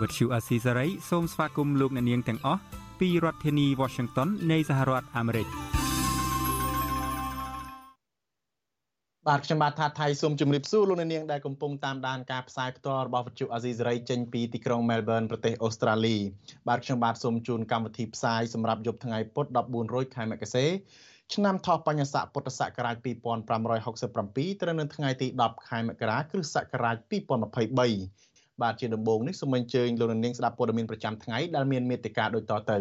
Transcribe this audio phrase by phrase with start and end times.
[0.00, 2.60] Azizi Serai ជាភាសាខ្មែរ Vuthu Azizi Serai សូមស្វាគមន៍លោកអ្នកនាងទាំងអស់
[3.00, 5.46] ពីរដ្ឋធានី Washington នៃសហរដ្ឋអាមេរិក
[9.28, 16.16] បាទខ្ញុំបាទថាថៃសូមជម្រាបសួរលោកអ្នកនាងដែលកំពុងតាមដានការផ្សាយផ្ទាល់របស់វិទ្យុអាស៊ីសេរីចេញពីទីក្រុង Melbourne ប្រទេសអូស្ត្រាលី
[16.68, 20.66] បាទខ្ញុំបាទសូមជូនកម្មវិធីផ្សាយសម្រាប់យប់ថ្ងៃពុធ14រោចខែមករា
[21.34, 28.31] ឆ្នាំថោះបញ្ញស័កពុទ្ធសករាជ2567ត្រូវនៅថ្ងៃទី10ខែមករាគ្រិស្តសករាជ2023
[28.62, 32.78] បាទជាដំបូងនេះសូមអញ្ជើញលោកនាងស្ដាប់ព័ត៌មានប្រចាំថ្ងៃដែលមានមេត្តាដូចតទៅ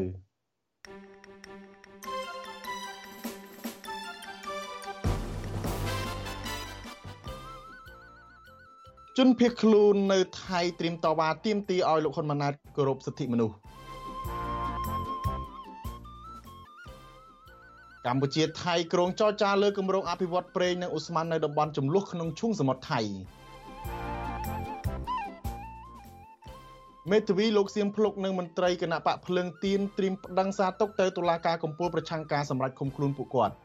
[9.18, 13.56] ជនភៀសខ្លួននៅថៃត្រៀមតវ៉ាទាមទារឲ្យលោកហ៊ុនម៉ាណែតគោរពសិទ្ធិមនុស្ស
[18.06, 23.02] កម្ពុជាថៃក្រុងចរចាលើគម្រោងអភិវឌ្ឍប្រេងនិងឧស្ម័ននៅតំបន់ចំនួនក្នុងឈូងសមុទ្រថៃ
[27.10, 33.56] មេធាវីលោកសៀមភ្លុកនិងមន្ត្រីគណៈបកភ្លើងទៀនត្រៀមប្តឹងសារទុកទៅតុលាការកំពូលប្រឆាំងការសម្រេចឃុំខ្លួនពួកគាត់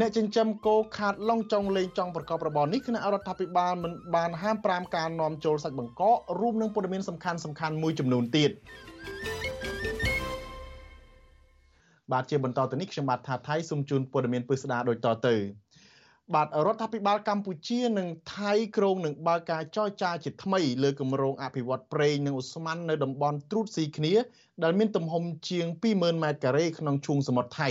[0.00, 8.50] អ្នកចិញ្ចឹមគោខាតឡុងចុងលេងចង់ប្រកបរបរនេះគណៈរដ្ឋាភិបាលមិនបានហាម5ការនាំចូលសាច់បង្កករួមនឹងព័ត៌មានសំខាន់សំខាន់មួយចំនួនទៀត
[12.12, 15.34] បាទជាបន្តទៅនេះខ្ញុំបាទថាថៃសូមជូនព័ត៌មានពិស្ដារដូចតទៅ
[16.34, 24.14] បាទរដ្ឋាភិបាលកម្ពុជានិងថៃក្រុងនឹងបើកការចរចាជាថ្មីលើគម្រោងអភិវឌ្ឍប្រេងនិងឧស្ម័ននៅតំបន់ត្រួតស៊ីគ្នា
[24.62, 27.70] ដែលមានទំហំជាង20000ម៉ែត្រការ៉េក្នុងឈូងសមុទ្រថៃ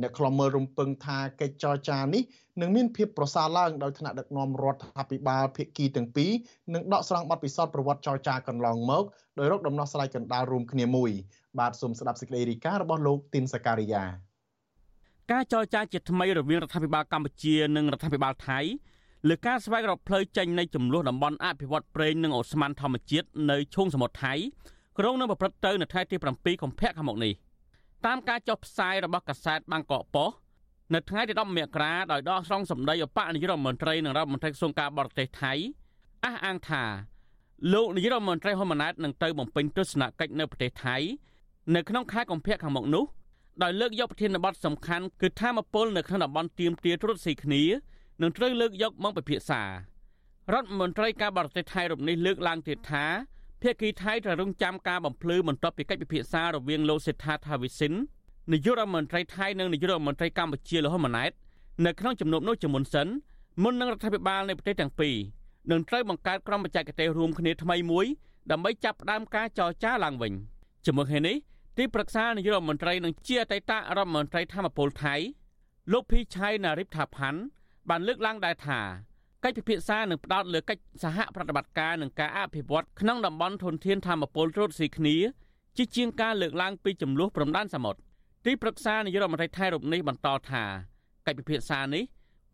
[0.00, 2.22] អ្នកខ្លំមើលរំពឹងថាកិច្ចចរចានេះ
[2.60, 6.32] នឹងមានភាពប្រសើរឡើងដោយថ្នាក់ដឹកនាំរដ្ឋាភិបាលភាគីទាំងពីរ
[6.74, 9.04] នឹងដកស្រង់បទពិសោធន៍ប្រវត្តិចរចាកន្លងមក
[9.38, 11.10] ដោយរកដំណោះស្រាយកណ្ដាលរួមគ្នាមួយ
[11.58, 14.04] បាទសូមស្ដាប់សេចក្តីរីការបស់លោកទីនសការីយ៉ា
[15.32, 18.58] ការចរចាជាថ្មីរវាងរដ្ឋាភិបាលកម្ពុជានិងរដ្ឋាភិបាលថៃ
[19.28, 24.34] លើការស្វែងរកផ្លូវចេញនៃចំនួនតំបន់អភិវឌ្ឍប្រេងនិងអូស្ម័នធម្មជាតិនៅឈូងសមុទ្រថៃ
[24.98, 27.32] ក្រុងនឹងប្រព្រឹត្តទៅនៅថ្ងៃទី7កុម្ភៈខាងមុខនេះ
[28.06, 30.36] តាមការចុះផ្សាយរបស់កាសែតបាងកកប៉ុស្តិ៍
[30.94, 35.52] នៅថ្ងៃទី10មករាដោយដកស្រង់សម្ដីអបនាយករដ្ឋមន្ត្រីនិងរដ្ឋមន្ត្រីក្រសួងការបរទេសថៃ
[36.24, 36.84] អះអាងថា
[37.72, 40.96] លោកនាយករដ្ឋមន្ត្រីហ៊ុនម៉ាណែតនឹងទៅបំពេញទស្សនកិច្ចនៅប្រទេសថៃ
[41.74, 43.04] នៅក្នុងខែកុម្ភៈខាងមុខនោះ
[43.62, 47.62] ដោយលើកយកប្រធានបទសំខាន់គឺធម្មពលនៅក្នុងតំបន់ទៀមទាត្រួតស៊ីគ្នា
[48.22, 49.62] នឹងត្រូវលើកយកមកពិភាក្សា
[50.52, 53.04] រដ្ឋមន្ត្រីការបរទេសថៃរូបនេះលើកឡើងទៀតថា
[53.62, 57.92] ភាគីថៃត្រូវរងចាំការបំភ្លឺបន្ទាប់ពីកិច្ចពិភាក្សារវាងលោកសេដ្ឋាថាវិសិន
[58.52, 61.32] នាយករដ្ឋមន្ត្រីថៃនិងនាយករដ្ឋមន្ត្រីកម្ពុជាលោកហ៊ុនម៉ាណែត
[61.86, 63.08] នៅក្នុងជំនួបនោះជាមុនសិន
[63.62, 65.16] មុននឹងរដ្ឋាភិបាលនៃប្រទេសទាំងពីរ
[65.70, 68.06] នឹងត្រូវបង្កើតក្រុមបច្ចេកទេសរួមគ្នាថ្មីមួយ
[68.50, 70.32] ដើម្បីចាប់ផ្ដើមការចរចាឡើងវិញ
[70.86, 71.36] ជាមួយគ្នានេះ
[71.78, 75.14] ទីប្រឹក្សានាយករដ្ឋមន្ត្រីនិងជាអតីតរដ្ឋមន្ត្រីធម្មពលថៃ
[75.92, 77.40] លោកភីឆៃណារិបថាផាន់
[77.88, 78.80] បានលើកឡើងដែរថា
[79.44, 85.16] កិច្ចពិភាក្សានឹងផ្ដោតលើកិច្ចសហប្រតិបត្តិការនិងការអភិវឌ្ឍក្នុងតំបន់ធនធានធម្មពលត្រួតស៊ីគ្នា
[85.76, 88.00] ជាជាងការលើកឡើងពីចំនួនព្រំដែនសមុទ្រ
[88.46, 90.64] ទីប្រឹក្សានាយករដ្ឋមន្ត្រីថៃរូបនេះបន្តថា
[91.26, 92.04] កិច្ចពិភាក្សានេះ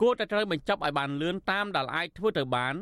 [0.01, 2.75] គួរតែត្រូវបញ្ចប់ឲ្យបានលឿនតាមដែលអាចធ្វើទៅបាន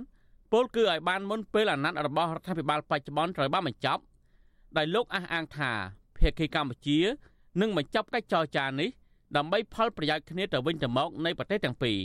[0.53, 4.03] ពលគឺឲ្យបានមុនពេលអាណត្តិរបស់រដ្ឋាភិបាលបច្ចុប្បន្នត្រូវបានបញ្ចប់
[4.77, 5.73] ដោយលោកអះអាងថា
[6.20, 7.00] ភាគីកម្ពុជា
[7.62, 8.90] នឹងបញ្ចប់កិច្ចចរចានេះ
[9.38, 11.98] ដើម្បីផលប្រយោជន៍គ្នាទៅវិញទៅមកនៃប្រទេសទាំងពីរ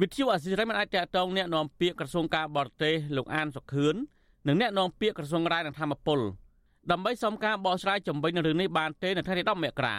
[0.00, 3.94] វិទ្យុអាស៊ីសេរីមិនអាចតតងแนะនាំពាក្យក្រសួងការបរទេសលោកអានសុខឿន
[4.46, 6.20] និងแนะនាំពាក្យក្រសួងរាយនឹងធម្មពល
[6.90, 9.96] ដើម្បីសុំការបកស្រាយជំវិញនឹងរឿងនេះបានទេនៅថ្ងៃទី10មករា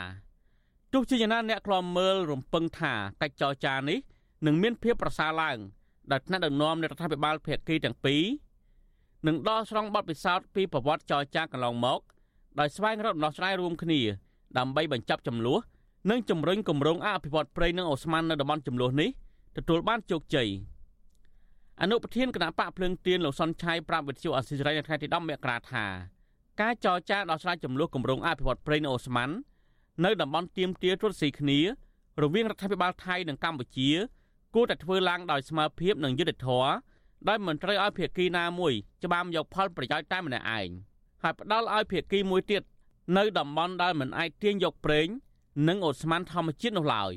[0.93, 3.99] ទោះជាយ៉ាងណាអ្នកខ្លាំមើលរំពឹងថាកិច្ចចរចានេះ
[4.45, 5.57] នឹងមានភាពប្រសើរឡើង
[6.11, 8.23] ដោយថ្នាក់ដឹកនាំនៃរដ្ឋាភិបាលភាគីទាំងពីរ
[9.27, 11.99] នឹងដោះស្រង់បទពិសោធន៍ពីប្រវត្តិចរចាកន្លងមក
[12.58, 14.00] ដោយស្វែងរកដំណោះស្រាយរួមគ្នា
[14.58, 15.58] ដើម្បីបញ្ចប់ចំនួន
[16.10, 19.10] និងជំរុញគម្រោងអភិវឌ្ឍប្រេងនិងអូស្ម័ននៅតំបន់ចំនួននេះ
[19.56, 20.48] ទទួលបានជោគជ័យ
[21.82, 25.84] អនុប្រធានគណៈបកភ្លើងទៀនលោកសុនឆៃប្រាប់វិទ្យុអសិរ័យនៅថ្ងៃទី10មករាថា
[26.60, 29.30] ការចរចាដោះស្រាយចំនួនគម្រោងអភិវឌ្ឍប្រេងអូស្ម័ន
[30.04, 31.58] នៅតំបន់ទៀមទាទ្រុតស៊ីគ្នា
[32.22, 33.90] រវាងរដ្ឋាភិបាលថៃនិងកម្ពុជា
[34.54, 36.70] គួរតែធ្វើឡើងដោយស្មើភាពនិងយុត្តិធម៌
[37.28, 38.72] ដោយមិនត្រូវឲ្យភាគីណាមួយ
[39.04, 40.68] ច្បាមយកផលប្រយោជន៍តែម្នាក់ឯង
[41.22, 42.62] ហើយផ្ដាល់ឲ្យភាគីមួយទៀត
[43.16, 45.06] នៅតំបន់ដែលមិនអាចទាញយកប្រេង
[45.68, 47.12] និងអូស្ម័នធម្មជាតិនោះឡើយ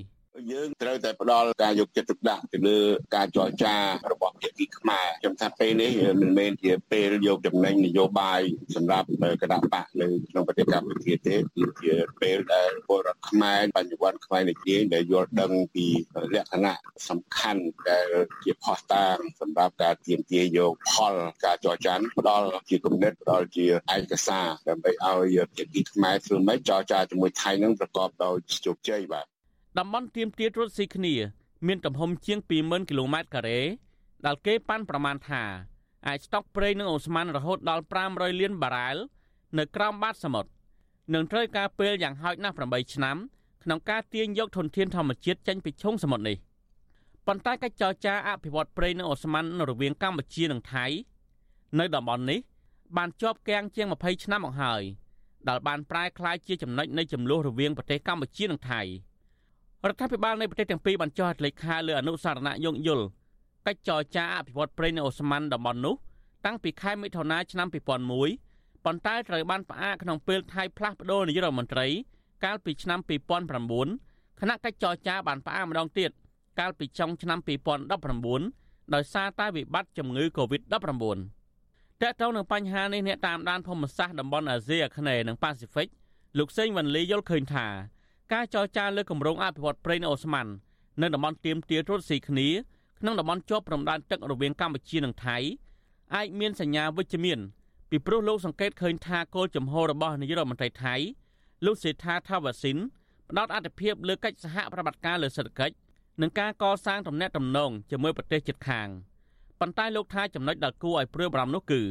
[0.51, 2.79] យើងត្រូវតែផ្ដល់ការយកចិត្តទុកដាក់ទៅលើ
[3.15, 3.75] ការចរចា
[4.11, 5.91] របស់ភាគីខ្មែរខ្ញុំថាពេលនេះ
[6.21, 8.41] មិនមែនជាពេលយកចំណេញនយោបាយ
[8.75, 9.07] សម្រាប់
[9.41, 15.87] គណៈបកនៅក្នុងប្រទេសកម្ពុជាទេគឺជាពេលដែលពលរដ្ឋខ្មែរបញ្ញវន្តខ្មែរនិយាយដែលយល់ដឹងពី
[16.35, 16.75] លក្ខណៈ
[17.09, 18.09] សំខាន់ដែល
[18.43, 21.13] ជាផុសតាងសម្រាប់ការទាមទារយកផល
[21.45, 23.65] ការចរចាផ្ដល់ជាគំនិតផ្ដល់ជា
[23.95, 28.35] ឯកសារដើម្បីឲ្យភាគីខ្មែរធ្វើម៉េចចរចាជាមួយថៃនឹងប្រកបដោយ
[28.65, 29.32] ជោគជ័យបាទ
[29.79, 31.13] តំបន់ទៀមទាត្រួតស៊ីគ្នា
[31.67, 33.61] មានទំហំជាង20000គីឡូម៉ែត្រការ៉េ
[34.25, 35.43] ដែលគេប៉ាន់ប្រមាណថា
[36.07, 38.97] អាចស្តុកប្រេងនិងអូស្មန်រហូតដល់500លានបារ៉ែល
[39.57, 40.49] នៅក្រោមបាតសមុទ្រ
[41.13, 43.17] នឹងត្រូវការពេលយ៉ាងហោចណាស់8ឆ្នាំ
[43.63, 46.37] ក្នុងការទាញយកធនធានធម្មជាតិចេញពីឈូងសមុទ្រនេះ
[47.27, 50.85] ប៉ុន្តែកិច្ចចរចាអភិវឌ្ឍប្រេងនិងអូស្មန်រវាងកម្ពុជានិងថៃ
[51.79, 52.39] នៅតំបន់នេះ
[52.97, 54.83] បានជាប់គាំងជាង20ឆ្នាំមកហើយ
[55.47, 58.81] ដែលបានប្រែក្លាយជាចំណុចនៃចំនួនរវាងប្រទេសកម្ពុជានិងថៃ។
[59.89, 63.05] រដ្ឋាភិបាលនៃប្រទេសទាំងពីរបានចុះហត្ថលេខាលើអនុសារណៈយោគយល់
[63.67, 65.95] កិច្ចចរចាអភិវឌ្ឍប្រេងនៅអូស្មန်តំបន់នោះ
[66.45, 71.87] តាំងពីខែមិថុនាឆ្នាំ2001ប៉ុន្តែត្រូវបានផ្អាកក្នុងពេលថៃផ្លាស់ប្តូរនាយករដ្ឋមន្ត្រី
[72.43, 72.99] កាលពីឆ្នាំ
[73.69, 76.11] 2009គណៈកិច្ចចរចាបានផ្អាកម្ដងទៀត
[76.59, 77.39] កាលពីចុងឆ្នាំ
[78.15, 81.05] 2019ដោយសារតែវិបត្តិជំងឺ Covid-19
[82.01, 85.87] តើតើនឹងបញ្ហានេះអ្នកតាមដានភូមិសាស្ត្រតំបន់អាស៊ីអាគ្នេយ៍និងប៉ាស៊ីហ្វិក
[86.37, 87.67] លោកសេងវ៉ាន់លីយល់ឃើញថា
[88.33, 90.49] ការចរចាលើគម្រោងអភិវឌ្ឍប្រេងអូស្មန်
[91.01, 92.47] នៅតំបន់ទៀមទាត្រួតស៊ីគ្នា
[92.99, 95.37] ក្នុងតំបន់ជាប់ព្រំដែនទឹករវាងកម្ពុជានិងថៃ
[96.15, 97.39] អាចមានសញ្ញាវិជ្ជមាន
[97.89, 100.95] ពីព្រោះលោកសង្កេតឃើញថាគោលជំហររបស់នាយករដ្ឋមន្ត្រីថៃ
[101.65, 102.77] លោកសេដ្ឋាថាវ៉ាស៊ីន
[103.29, 105.75] ផ្ដោតអធិភាពលើកិច្ចសហប្រតិបត្តិការលើសេដ្ឋកិច្ច
[106.21, 108.87] និងការកសាងទំនាក់ទំនងជាមួយប្រទេសជិតខាង
[109.59, 111.81] ប៉ុន្តែលោកថាចំណុចដែលគួរឲ្យព្រួយបារម្ភនោះគឺ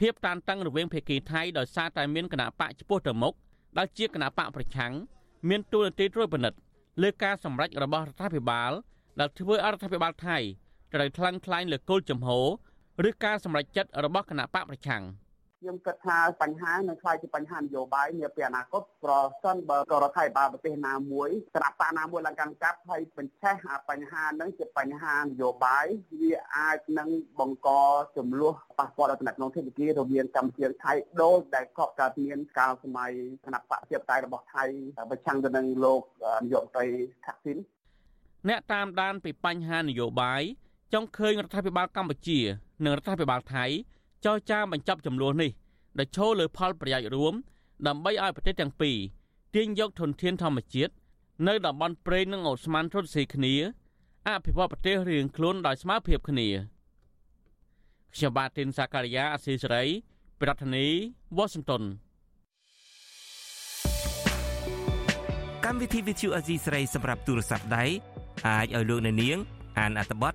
[0.00, 3.34] ភាពតានតឹងរវាងភាគីថៃដោយសារតែមានគណៈបកចំពោះទៅមុខ
[3.78, 4.92] ដែលជាគណៈបកប្រឆាំង
[5.48, 6.58] មានទូនាទីត្រួតពិនិត្យ
[7.02, 8.72] លើការសម្រេចរបស់រដ្ឋាភិបាល
[9.20, 10.36] ដែលធ្វើឲ្យរដ្ឋាភិបាលថៃ
[10.94, 15.02] ត្រូវថ្លឹងថ្លែងលើគោលជំហរឬការសម្រេចចិត្តរបស់គណៈបកប្រឆាំង។
[15.66, 23.54] ខ្ញុំគិតថាបញ្ហានឹងខ្លាយជាបញ្ហានយោបាយនាពេលអនាគតប្រសិនបើរដ្ឋាភិបាលប្រទេសណាមួយស្រាប់បាណាមួយឡើងកាន់កាប់ហើយបញ្ឆេះ
[23.90, 25.86] បញ្ហានឹងជាបញ្ហានយោបាយ
[26.20, 27.08] វាអាចនឹង
[27.40, 27.68] បង្ក
[28.16, 30.92] ចំនួនប៉ះពាល់ដល់ទំនាក់ទំនងធិបតីរវាងកម្ពុជាថៃ
[31.22, 33.10] ដូចដែលកប់កើតមានកាលសម័យ
[33.44, 34.64] គណៈបកជាបតៃរបស់ថៃ
[35.10, 36.02] ប្រឆាំងទៅនឹងលោក
[36.42, 36.86] នាយករដ្ឋមន្ត្រី
[37.24, 37.58] ថាក់ស៊ីន
[38.48, 40.42] អ្នកតាមដានពីបញ្ហានយោបាយ
[40.94, 42.40] ចង់ឃើញរដ្ឋាភិបាលកម្ពុជា
[42.84, 43.66] និងរដ្ឋាភិបាលថៃ
[44.24, 45.50] ចរចាបញ្ចប់ចំនួននេះ
[45.98, 47.34] ដែលឈលលើផលប្រយោជន៍រួម
[47.86, 48.96] ដើម្បីឲ្យប្រទេសទាំងពីរ
[49.54, 50.92] ទាញយកធនធានធម្មជាតិ
[51.46, 53.54] នៅតំបន់ព្រៃនិងអូស្មန်រត់ស៊ីគ្នា
[54.28, 56.48] អភិវឌ្ឍប្រទេសរៀងខ្លួនដោយស្មើភាពគ្នា
[58.14, 59.84] ខ្ញុំបាទទីនសាការីយ៉ាអស៊ីសេរី
[60.40, 61.00] ប្រធានាធិ
[61.36, 61.82] បតី Washington
[65.64, 67.84] កម្មវិធី Vithu Azizi ស្រីសម្រាប់ទូរស័ព្ទដៃ
[68.46, 69.38] អាចឲ្យលោកអ្នកនាង
[69.78, 70.34] អានអត្ថបទ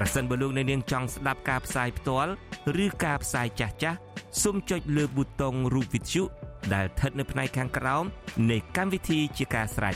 [0.04, 2.32] ្រសិនបើលោកអ្នកនាងចង់ស្ដាប់ការផ្សាយផ្ទាល់
[2.84, 3.98] ឬការផ្សាយចាស់ចាស់
[4.42, 6.22] សូមចុចលើប៊ូតុងរូបវិទ្យុ
[6.74, 8.04] ដែលស្ថិតនៅផ្នែកខាងក្រោម
[8.50, 9.94] នៃកម្មវិធីជាការស្ដាយ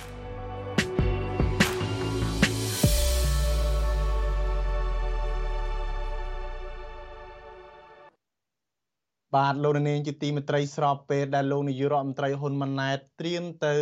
[9.34, 13.74] បាទលោកនាងជាទីមេត្រីស្របពេលដែលលោកនាយករដ្ឋមន្ត្រីហ៊ុនម៉ាណែតត្រៀមទៅ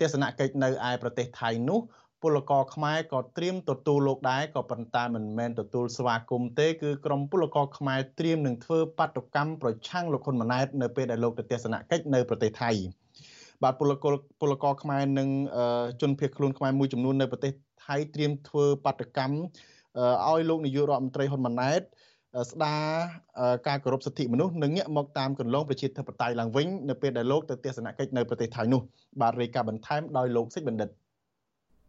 [0.00, 1.80] ទស្សនកិច្ចនៅឯប្រទេសថៃនោះ
[2.22, 12.70] ពលករខ្មែរក៏ត្រៀមទទួលលោកដែរក៏ប៉ុន្តែមិនមែនទទួលស្វាគមន៍ទេគឺក្រុមពលករខ្មែរត្រៀមនឹងធ្វើបាតុកម្មប្រឆាំងលោកហ៊ុនម៉ាណែតនៅពេលដែលលោកទៅទស្សនកិច្ចនៅប្រទេសថៃ
[13.62, 15.28] បាទពលករពលករខ្មែរនិង
[16.00, 17.52] ជនភៀសខ្លួនខ្មែរមួយចំនួននៅប្រទេស
[17.86, 19.36] ថៃត្រៀមធ្វើបាតុកម្ម
[20.28, 21.82] ឲ្យលោកនាយករដ្ឋមន្ត្រីហ៊ុនម៉ាណែត
[22.50, 22.84] ស្ដារ
[23.68, 28.80] ការគោរពសិទ្ធិមនុស្សនិងងាកមកតាមកន្លងប្រជាធិបតេយ្យឡើងវិញនៅពេលដែលលោកទៅទស្សនកិច្ចនៅប្រទេសថៃនោះ
[29.20, 30.88] បាទរាយការណ៍បន្ថែមដោយលោកសិចបណ្ឌិត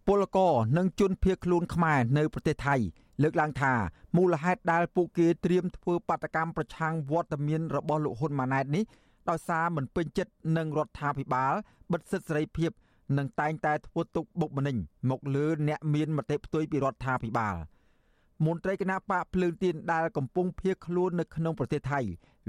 [0.08, 2.76] ពលករនិងជនភៀសខ្លួនខ្មែរនៅប្រទេសថៃ
[3.22, 3.74] លើកឡើងថា
[4.18, 8.84] មូលហេតុដែលពួកគេត្រៀមធ្វើបាតកម្មប្រឆាំងវត្តមានរបស់លោកហ៊ុនម៉ាណែតនេះ
[9.30, 11.54] ដោយសារមិនពេញចិត្តនឹងរដ្ឋាភិបាល
[11.92, 12.72] បិទសិទ្ធិសេរីភាព
[13.18, 14.78] និងតែងតែធ្វើទុកបុកម្នេញ
[15.10, 17.56] មកលើអ្នកមានមតិផ្ទុយពីរដ្ឋាភិបាល
[18.46, 22.00] មន្ត្រីគណៈបកភ្លើងទៀនដែលកំពុងភៀសខ្លួននៅក្នុងប្រទេសថៃ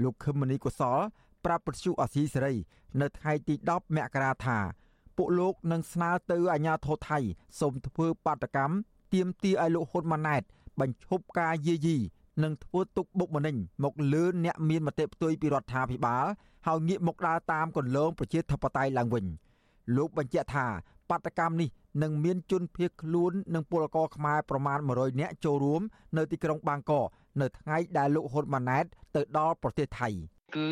[0.03, 0.99] លោកខឹមមនីកុសល
[1.45, 2.55] ប្រាប់ប្រជុអសីសេរី
[3.01, 4.57] នៅថ្ងៃទី10មករាថា
[5.17, 7.19] ពួកលោកនឹងស្នើទៅអាជ្ញាធរថៃ
[7.59, 8.75] សូមធ្វើបាតកម្ម
[9.13, 10.41] ទាមទារឲ្យលោកហ៊ុនម៉ាណែត
[10.79, 11.97] បញ្ឈប់ការយាយី
[12.43, 16.25] នឹងធ្វើទុកបុកម្នេញមកលើអ្នកមានមតិផ្ទុយពីរដ្ឋាភិបាល
[16.67, 19.25] ហើយងាកមកដើរតាមគន្លងប្រជាធិបតេយ្យឡើងវិញ
[19.95, 20.67] លោកបញ្ជាក់ថា
[21.09, 21.69] បាតកម្មនេះ
[22.03, 25.81] នឹងមានជនភៀសខ្លួននិងពលករខ្មែរប្រមាណ100នាក់ចូលរួម
[26.17, 27.07] នៅទីក្រុងបាងកក
[27.41, 30.09] នៅថ្ងៃដែលលោកហ៊ុនម៉ាណែតទៅដល់ប្រទេសថៃ
[30.55, 30.67] គឺ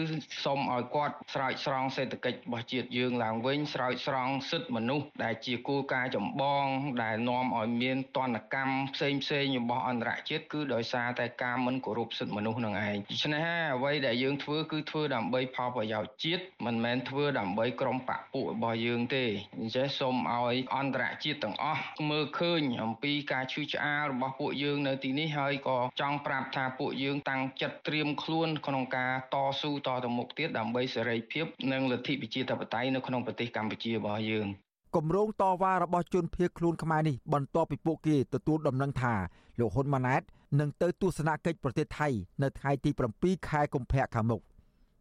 [0.45, 6.65] សូមឲ្យគាត់ស្រោចស្រង់សេដ្ឋកិច្ចរបស់ជាតិយើងឡើងវិញស្រោចស្រង់សិទ្ធិមនុស្សដែលជាគោលការណ៍ចម្បង
[7.03, 19.25] ដែលនាំឲ្យមានទណ្ឌកម្មផ្សេងផ្សេងរបស់អន្តរជាតិគឺដោយសារតែការមិនគោរពសិទ្ធិមនុស្សនឹងឯងដូច្នេះហើយអ្វីដែលយើងធ្វើគឺធ្វើដើម្បីផលប្រយោជន៍ជាតិមិនមែនធ្វើដើម្បីក្រុមបកពួករបស់យើងទេ
[19.59, 34.47] អញ្ចឹងសូមឲ្យអន្តរជាតិទាំងអស់មើលឃើញអំពីការឈឺឆ្អាលរបស់ពួកយើងនៅទីនេះហើយក៏ចង់ប្រាប់ថាពួកយើងតាំងចិត្តត្រៀមខ្លួនក្នុងការតស៊ូស៊ូតទៅមុខទៀតដើម្បីសេរីភាពនិងលទ្ធិប្រជាធិបតេយ្យនៅក្នុងប្រទេសកម្ពុជារបស់យើង
[34.95, 39.13] គម្រោងតវ៉ារបស់ជនភៀសខ្លួនខ្មែរនេះបន្ទាប់ពីពួកគេទទួលដំណឹងថា
[39.59, 40.21] លោកហ៊ុនម៉ាណែត
[40.59, 42.07] នឹងទៅទស្សនកិច្ចប្រទេសថៃ
[42.43, 44.41] នៅថ្ងៃទី7ខែកុម្ភៈខាងមុខ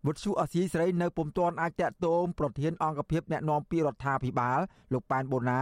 [0.06, 4.58] វុទ្ធុអសីសេរីនៅពុំទាន់អាចតាក់ទងប្រធានអង្គភិបអ្នកណែនាំពីរដ្ឋាភិបាល
[4.92, 5.60] លោកប៉ែនបូណា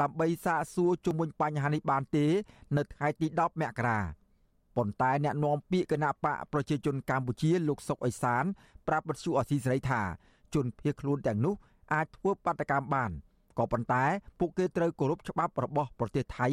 [0.00, 2.26] ដើម្បីសាកសួរជុំវិញបញ្ហានេះបានទេ
[2.76, 3.98] នៅថ្ងៃទី10មករា
[4.78, 8.44] ប៉ុន្តែអ្នកនាំពាក្យគណៈបកប្រជាជនកម្ពុជាលោកសុកអេសាន
[8.88, 10.02] ប្រាប់បទសុអសីសេរីថា
[10.54, 11.54] ជនភៀសខ្លួនទាំងនោះ
[11.92, 13.10] អាចធ្វើបាតកម្មបាន
[13.58, 14.04] ក៏ប៉ុន្តែ
[14.38, 16.48] ពួកគេត្រូវគោរពច្បាប់របស់ប្រទេសថៃ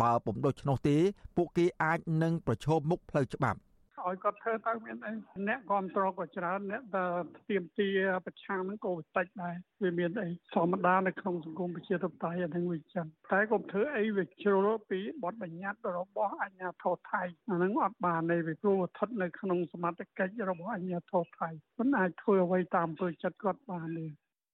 [0.00, 0.96] បើពុំដូច្នោះទេ
[1.36, 3.58] ពួកគេអាចនឹងប្រឈមមុខផ្លូវច្បាប់
[4.06, 5.12] ឲ្យគាត់ធ្វើទៅមានអី
[5.48, 7.12] អ្នកគ្រប់គ្រងក៏ច្រើនអ្នកដែល
[7.48, 7.88] ទៀមទា
[8.26, 24.06] ប្រឆាំងហ្នឹងក៏តិចដែរវាមានអីធម្មតានៅក្នុងសង្គមប្រជាធិបតេយ្យអាហ្នឹងវាចឹងតែកុំធ្វើអីវាជ្រុលពីបទបញ្ញត្តិរបស់អាជ្ញាធរថៃអាហ្នឹងអត់បានទេវាព្រោះស្ថិតនៅក្នុងសមត្ថកិច្ចរបស់អាជ្ញាធរថៃមិនអាចធ្វើអ្វីតាមអំពើចិត្តគាត់បានទេ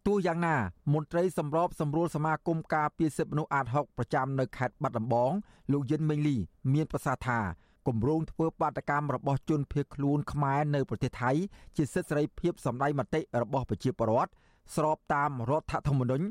[0.07, 0.57] ទោះយ៉ាងណា
[0.95, 5.33] មន្ត្រីសម្របសម្រួលសមាគមការពារសិទ្ធិមនុស្សអាត60ប្រចាំនៅខេត្តបាត់ដំបង
[5.73, 6.37] លោកយិនមេងលី
[6.73, 7.41] មានប្រសាសន៍ថា
[7.89, 11.31] គម្រោងធ្វើបាតកម្មរបស់ជនភៀសខ្លួនខ្មែរនៅប្រទេសថៃ
[11.77, 14.31] ជាសិទ្ធិសេរីភាពសម្ដែងមតិរបស់ប្រជាពលរដ្ឋ
[14.75, 16.25] ស្របតាមរដ្ឋធម្មនុញ្ញ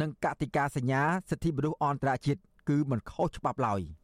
[0.00, 3.80] និងកតិកាសញ្ញាសិទ្ធិមនុស្សអន្តរជាតិគឺមិនខុសច្បាប់ឡើយ។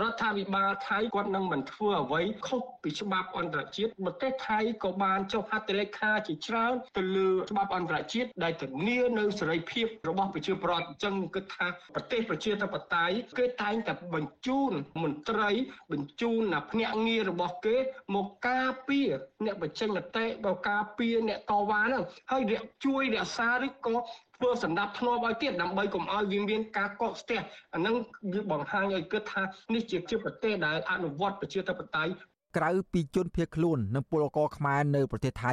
[0.00, 15.50] រដ្ឋាភិបាលថៃគាត់នឹងមិនធ្វើអ្វីខុសពីច្បាប់អន្តរជាតិប្រទេសថៃក៏បានចុះហត្ថលេខាជាច្រើនទៅលើច្បាប់អន្តរជាតិដែលធានានៅសេរីភាពរបស់ប្រជាពលរដ្ឋអញ្ចឹងគិតថាប្រទេសប្រជាធិបតេយ្យគេតែងតែបញ្ជូនមន្ត្រី
[15.92, 17.76] បញ្ជូនភ្នាក់ងាររបស់គេ
[18.14, 19.08] មកការពារ
[19.44, 22.42] អ្នកបញ្ចេញមតិមកការពារអ្នកតវ៉ាហ្នឹងហើយ
[22.84, 23.96] ជួយរក្សាឬក៏
[24.40, 27.40] ធ្វើសម្ដាប់ធ្នាប់ឲ្យទៀតដើម្បីកុំឲ្យវាមានការកកស្ទះ
[27.74, 27.94] អានឹង
[28.32, 29.42] វាបង្ហាញឲ្យគិតថា
[29.74, 32.12] នេះជាជាប្រទេសដែលអនុវត្តប្រជាធិបតេយ្យ
[32.56, 35.52] ក្រៅពីជនភៀសខ្លួននិងពលករខ្មែរនៅប្រទេសថៃ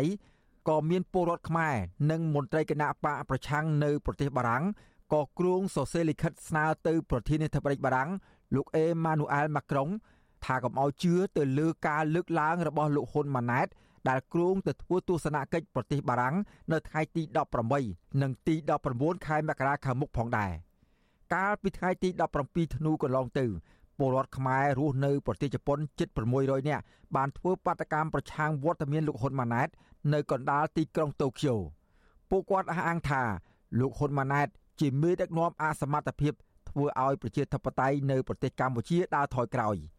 [0.70, 1.76] ក៏មានពលរដ្ឋខ្មែរ
[2.12, 4.64] និងមន្ត្រីគណៈបកប្រឆាំងនៅប្រទេសបារាំង
[5.14, 8.10] ក៏គ្រោងសរសេរលិខិតស្នើទៅប្រធានាធិបតីបារាំង
[8.56, 9.90] លោកអេម៉ានូអែលម៉ាក្រុង
[10.46, 13.68] ថាកុំឲ្យជឿទៅលើការលើកឡើងរបស់លោកហ៊ុនម៉ាណែត
[14.10, 16.36] ដែលគ្រោងទៅធ្វើទស្សនកិច្ចប្រទេសបារាំង
[16.72, 17.24] នៅថ្ងៃទី
[17.74, 18.56] 18និងទី
[18.92, 20.52] 19ខែមករាខាងមុខផងដែរ
[21.34, 22.10] កាលពីថ្ងៃទី
[22.44, 23.46] 17ធ្នូកន្លងទៅ
[23.98, 26.08] ពលរដ្ឋខ្មែររស់នៅប្រទេសជប៉ុនជិត
[26.40, 26.84] 600នាក់
[27.16, 29.68] បានធ្វើបាតកម្មប្រឆាំងវត្តមានលោកហ៊ុនម៉ាណែត
[30.14, 31.56] នៅកណ្ដាលទីក្រុងតូក្យូ
[32.30, 33.24] ពួកគាត់អះអាងថា
[33.80, 34.48] លោកហ៊ុនម៉ាណែត
[34.80, 36.34] ជាមេដឹកនាំអសមត្ថភាព
[36.70, 39.76] ធ្វើឲ្យប្រជាធិបតេយ្យនៅប្រទេសកម្ពុជាដើរថយក្រោយ។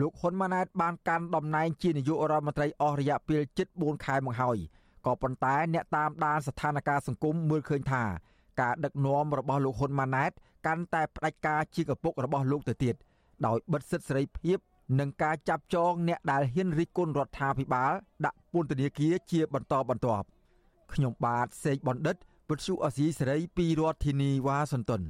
[0.00, 4.58] លោកហ៊ុនម៉ាណែតបានកាន់តំណែងជានាយករដ្ឋមន្ត្រីអស់រយៈពេលជិត4ខែមកហើយ
[5.06, 8.04] ក៏ប៉ុន្តែអ្នកតាមដានស្ថានភាពសង្គមមើលឃើញថា
[8.60, 10.30] ការដឹកនាំរបស់លោកហ៊ុនម៉ាណែត
[10.66, 12.94] កាន់តែផ្ដាច់ការជាកពុករបស់លោកទៅទៀត
[13.46, 14.58] ដោយបិទសិទ្ធិសេរីភាព
[14.98, 17.92] និងការចាប់ចងអ្នកដែលហ៊ានរិះគន់រដ្ឋាភិបាល
[18.26, 20.26] ដាក់ពន្ធនាគារជាបន្តបន្ទាប់
[20.92, 22.16] ខ្ញុំបាទសេកបណ្ឌិត
[22.50, 25.02] វិទ្យុអសីសេរីពីរដ្ឋធានីវ៉ាស៊ីនតោន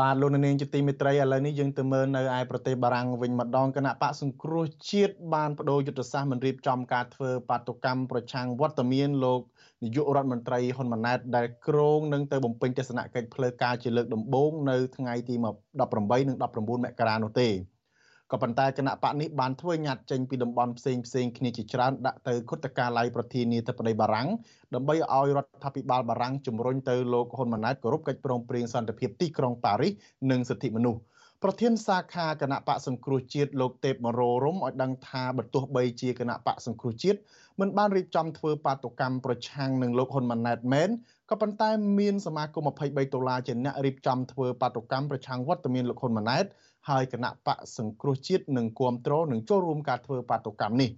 [0.00, 9.40] បាទលោកនាងជាទីមេត្រីឥឡូវនេះយើងទៅមើលនៅឯប្រទេសបារាំងវិញម្ដងគណៈបកសង្គ្រោះជាតិបានបដូរយុទ្ធសាស្ត្រមិនរៀបចំការធ្វើបាតុកម្មប្រឆាំងវត្តមានលោក
[9.82, 17.48] នាយករដ្ឋមន្ត្រីហ៊ុនម៉ាណែតដែលគ្រោងនឹងទៅបំពេញទស្សនកិច្ចផ្លូវការជាលើកដំបូងនៅថ្ងៃទី18និង19មករានោះទេ
[18.32, 24.28] ក៏ប៉ុន្តែគណៈបកនេះបានធ្វើញត្តិចេញពីតំបន់ផ្សេងផ្សេងគ្នាជាច្រើនដាក់ទៅគុតកាឡៃប្រធានាធិបតីបារាំង
[24.74, 29.92] ដើម្បីឲ្យរដ្ឋាភិបាលបារាំងជំរុញទៅលោកហ៊ុនម៉ាណែតគោរពកិច្ចព្រមព្រៀងសន្តិភាពទីក្រុងប៉ារីស
[30.30, 31.00] និងសិទ្ធិមនុស្ស
[31.44, 37.18] ប្រធានសាខាគណៈបកសង្គ្រោះជាតិលោកទេពមរោរមឲ្យដឹងថាបើទោះបីជាគណៈបកសង្គ្រោះជាតិ
[37.60, 40.90] មិនបានរៀបចំធ្វើបាតុកម្មប្រឆាំងនឹងលោកហ៊ុនម៉ាណែតមែន
[41.30, 46.44] ក៏ប៉ុន្តែមានសមាគម23ដុល្លារជាអ្នករៀបចំធ្វើបាតុកម្មប្រឆាំងវត្តមានលោកហ៊ុនម៉ាណែត
[46.88, 50.90] ហើយគណៈបកសង្គ្រោះជាតិនឹងគ្រប់គ្រងនឹងចូលរួមការធ្វើបាតុកម្មនេះ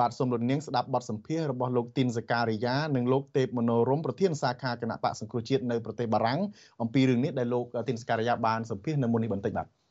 [0.00, 6.40] បាទសូមលោកនាងស្ដាប់បទសម្ភាសន៍របស់លោកទីនសការីយ៉ានិងលោកទេពមនោរមប្រធានសាខាគណៈបកសង្គ្រោះជាតិនៅប្រទេសបារាំង
[6.82, 9.81] អំពីរឿងនេះដែលលោកទីនសការីយ៉ាបានសម្ភាសន៍នៅមុននេះបន្តិចបាទ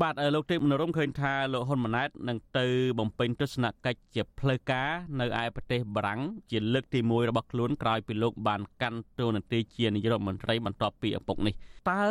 [0.00, 2.66] បាទលោកទេពនរមឃើញថាលោកហ៊ុនម៉ាណែតនឹងទៅ
[2.98, 4.88] បំពេញទស្សនកិច្ចជាផ្លូវការ
[5.20, 6.20] នៅឯប្រទេសបារាំង
[6.50, 11.54] ជាលើកទី1របស់ខ្លួនក្រោយពីលោកបានកាន់តួនាទីជានាយករដ្ឋមន្ត្រីបន្ទាប់ពីឪពុកនេះ
[11.90, 12.02] តើ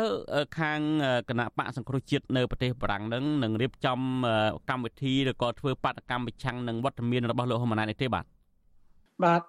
[0.58, 0.80] ខាង
[1.28, 4.00] គណៈបកសង្គ្រោះជាតិនៅប្រទេសបារាំងនឹងនឹងរៀបចំ
[4.70, 8.26] កម្មវិធីឬក៏ធ្វើបដកម្មប្រឆាំងនឹងវត្តមានរបស់លោកហ៊ុនម៉ាណែតនេះទេបាទ
[9.24, 9.42] បាទ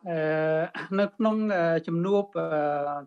[0.99, 1.35] នៅក្នុង
[1.87, 2.23] ជំនួប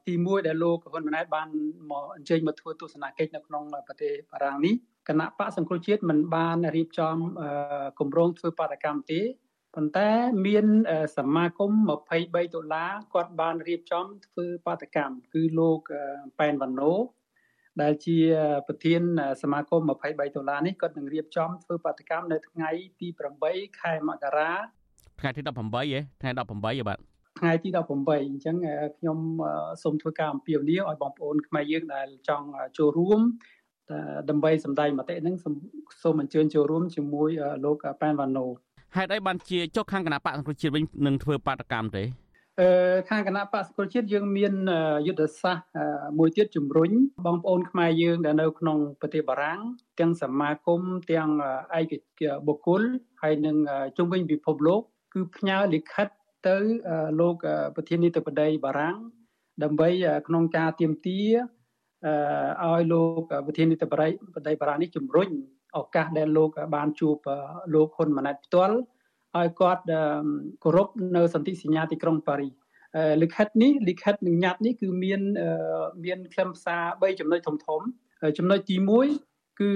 [0.07, 1.49] ទី1ដែលលោកហ៊ុនម៉ាណែតបាន
[1.91, 4.75] មកអញ្ជើញមកធ្វើទស្សនកិច្ចនៅក្នុងប្រទេសបារាំងនេះ
[5.09, 7.17] គណៈបកសង្គ្រោះជាតិមិនបានរៀបចំ
[7.99, 9.23] គម្រោងធ្វើបាតកម្មទេ
[9.75, 10.11] ប៉ុន្តែ
[10.47, 10.67] មាន
[11.17, 11.73] សមាគម
[12.13, 15.79] 23ដុល្លារគាត់បានរៀបចំធ្វើបាតកម្មគឺលោក
[16.39, 16.95] ប៉ែនវ៉ាណូ
[17.83, 18.19] ដែលជា
[18.67, 19.03] ប្រធាន
[19.43, 22.71] សមាគម23ដុល្លារនេះគាត់នឹងរៀបចំធ្វើបាតកម្មនៅថ្ងៃ
[23.01, 23.09] ទី
[23.45, 24.53] 8ខែមករា
[25.21, 26.99] ថ្ងៃទី18ហ៎ថ្ងៃ18ហ៎បាទ
[27.41, 28.57] ថ្ងៃទី18អញ្ចឹង
[28.99, 29.19] ខ្ញុំ
[29.83, 32.47] សូមធ្វើការអំពាវនាវឲ្យបងប្អូនខ្មែរយើងដែលចង់
[32.79, 33.21] ចូលរួម
[34.31, 35.35] ដើម្បីសម្ដែងមតិហ្នឹង
[36.03, 37.31] សូមអញ្ជើញចូលរួមជាមួយ
[37.65, 38.47] លោកប៉ែនវ៉ាណូ
[38.97, 42.05] ហេតុអីបានជាចុះខាងគណៈបកសង្គ្រោះជាតិវិញនឹងធ្វើបាតកម្មទេ
[42.61, 44.53] អឺខាងគណៈបកសង្គ្រោះជាតិយើងមាន
[45.07, 45.65] យុទ្ធសាស្ត្រ
[46.19, 46.91] មួយទៀតជំរុញ
[47.27, 49.61] បងប្អូនខ្មែរយើងដែលនៅក្នុងប្រទេសបារាំង
[50.01, 51.31] ទាំងសមាគមទាំង
[51.79, 51.83] ឯ
[52.21, 52.83] កបុគ្គល
[53.23, 53.57] ហើយនឹង
[53.97, 56.09] ជុំវិញពិភពលោក គឺផ្ញើលិខិត
[56.49, 56.57] ទៅ
[57.21, 57.35] លោក
[57.75, 58.97] ប្រធានាធិបតីបារាំង
[59.63, 59.89] ដើម្បី
[60.29, 61.21] ក្នុងការទៀមទា
[62.65, 65.29] ឲ្យលោកប្រធានាធិបតីបតីបារាំងនេះជំរុញ
[65.79, 67.17] ឱកាសដែលលោកបានជួប
[67.75, 68.77] លោកហ៊ុនម៉ាណែតផ្ទាល់
[69.37, 69.83] ឲ្យគាត់
[70.65, 72.49] គោរពនៅសន្ធិសញ្ញាទីក្រុងប៉ារី
[73.23, 75.21] លិខិតនេះលិខិតនឹងញត្តិនេះគឺមាន
[76.05, 77.81] មានខ្លឹមសារ3ចំណុចធំធំ
[78.39, 78.77] ចំណុចទី
[79.19, 79.71] 1គឺ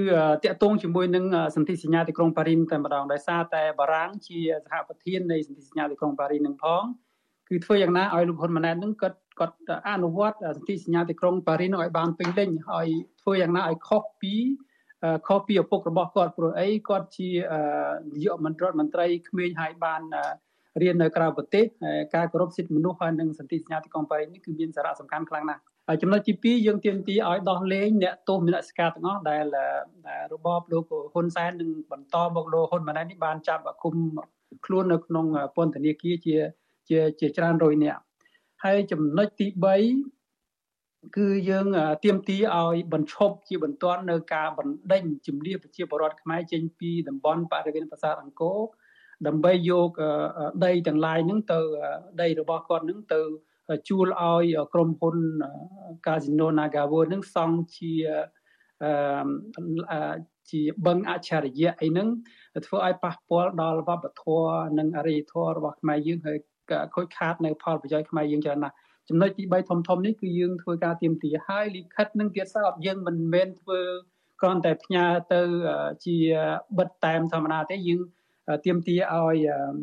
[0.44, 1.24] តកតងជាមួយនឹង
[1.56, 6.82] សន្ធិសញ្ញាទីក្រុងប៉ារីតែម្ដងដោយសារតែបារាំងជាសហប្រធាននៃសន្ធិសញ្ញាទីក្រុងប៉ារីនឹងផង
[7.48, 9.54] គឺធ្វើយ៉ាងណាឲ្យលោកហ៊ុនម៉ាណែតនឹងគាត់ គាត់
[9.88, 12.88] អនុវត្តសន្ធិសញ្ញាទីក្រុងប៉ារីនោះឲ្យបានពេញលេញឲ្យ
[13.22, 14.34] ធ្វើយ៉ាងណាឲ្យខុសពី
[15.28, 17.28] ខុសពីឪពុករបស់គាត់ព្រោះអីគាត់ជា
[18.12, 20.02] នាយកមន្ត្រីមន្ត្រីក្មេងហើយបាន
[20.82, 21.64] រៀននៅក្រៅប្រទេស
[22.14, 29.44] ការគោរពសិទ្ធិមនុស្សហើយនិងសន្ធិសញ្ញាទីក្រុងប៉ារីនេះគឺមានសារៈសំខាន់ខ្លាំងណាស់ហើយចំណុចទី2យើងទាមទារឲ្យដោះលែងអ្នកទោសមានអសការទាំងអស់ដែល
[30.32, 33.94] របបលោកហ៊ុនសែននឹងបន្តមកលោកហ៊ុនម៉ាណែតនេះបានចាប់គុំ
[34.66, 36.36] ខ្លួននៅក្នុងពន្ធនាគារជា
[36.88, 38.00] ជាជាច្រើនរយនាក់
[38.64, 41.66] ហើយចំណុចទី3គឺយើង
[42.04, 48.58] ទៀមទីឲ្យបញ្ឈប់ជាបន្ទាន់នៅការបណ្ដេញជំនះប្រជាពលរដ្ឋខ្មែរចេញពីតំបន់បរិវេណប្រាសាទអង្គរ
[49.26, 49.90] ដើម្បីយក
[50.64, 51.60] ដីទាំងឡាយហ្នឹងទៅ
[52.22, 53.20] ដីរបស់គាត់ហ្នឹងទៅ
[53.88, 54.44] ជួលឲ្យ
[54.74, 55.16] ក្រុមហ៊ុន
[56.06, 57.92] Casino Nagaworld ហ្នឹងសង់ជា
[60.50, 62.08] ជាបឹងអច្ឆរិយៈអីហ្នឹង
[62.66, 66.38] ធ្វើឲ្យប៉ះពាល់ដល់វប្បធម៌និងអរិយធម៌របស់ខ្មែរយើងហើយ
[66.94, 68.74] ខូចខាតនៅផលប្រយោជន៍ខ្មែរយើងច្រើនណាស់
[69.08, 73.80] ចំណុចទី3ធំធំនេះគឺយើងធ្វើការទៀមទាហើយលិខិតនឹងទៀតសោតយើងមិនមែនធ្វើ
[74.40, 75.42] គ្រាន់តែផ្ញើទៅ
[76.04, 76.16] ជា
[76.78, 78.00] បិទតែមធម្មតាទេយើង
[78.64, 79.36] ទៀមទាឲ្យ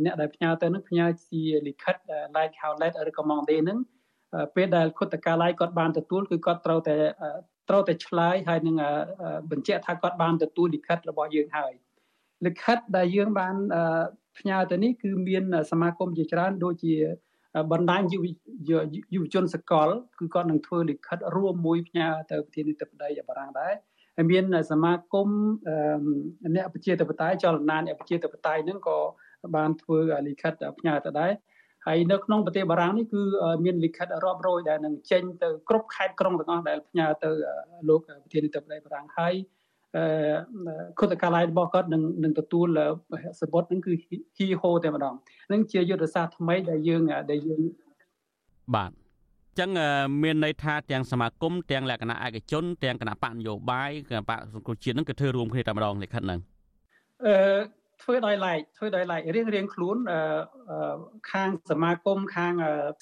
[0.05, 1.95] អ្នកដែលផ្ញើទៅនឹងផ្ញើជាលិខិត
[2.37, 3.79] like how let recommend នឹង
[4.55, 6.95] ពេលដែលខុទ្ទកាល័យគាត់បានទទួលគឺគាត់ត្រូវតែ
[7.69, 8.75] ត្រូវតែឆ្លើយហើយនឹង
[9.51, 11.73] បញ្ជាក់ថាគាត់បានទទួលលិខិតរបស់យើងហើយ
[12.45, 13.55] លិខិតដែលយើងបាន
[14.39, 16.95] ផ្ញើទៅនេះគឺមានសមាគមជាច្រើនដូចជា
[17.71, 18.25] បណ្ដាញយុវ
[19.13, 23.73] យុវជនសកលគឺគាត់នឹងធ្វើលិខិតរួមមួយផ្ញើទៅប្រធានាធិបតីបារាំងដែរ
[24.15, 25.29] ហើយមានសមាគម
[26.55, 28.97] អ្នកប្រជាធិបតេយ្យចលនាអ្នកប្រជាធិបតេយ្យហ្នឹងក៏
[29.55, 29.97] បានធ្វើ
[30.27, 31.31] លិខិតផ្ញើទៅដែរ
[31.85, 33.21] ហើយនៅក្នុងប្រទេសបារាំងនេះគឺ
[33.65, 37.29] មានលិខិតរាប់រយដែលនឹងចេញទៅគ្រប់ខេត្តក្រុងទាំងអស់ដែលផ្ញើទៅ
[37.89, 39.33] លោកប្រធានាធិបតីបារាំងហើយ
[40.99, 42.67] គុតកាល័យរបស់គាត់នឹងនឹងទទួល
[43.39, 43.93] សបុតនឹងគឺ
[44.37, 45.15] ហ៊ីហូតែម្ដង
[45.51, 47.61] នឹងជាយុទ្ធសាស្ត្រថ្មីដែលយើងដែលយើង
[48.75, 48.91] បាទ
[49.59, 49.69] ចឹង
[50.23, 56.39] មានន័យថាទាំងសមាគមទាំងលក្ខណៈឯកជនទាំងគណៈបកនយោបាយគណៈបកសង្គមជាតិនឹងគឺធ្វើរួមគ្នាតែម្ដងលិខិតហ្នឹង
[57.25, 57.59] អឺ
[58.03, 59.97] ធ្វើដោយឡែកធ្វើដោយឡែករៀងរៀងខ្លួន
[61.31, 62.53] ខាងសមាគមខាង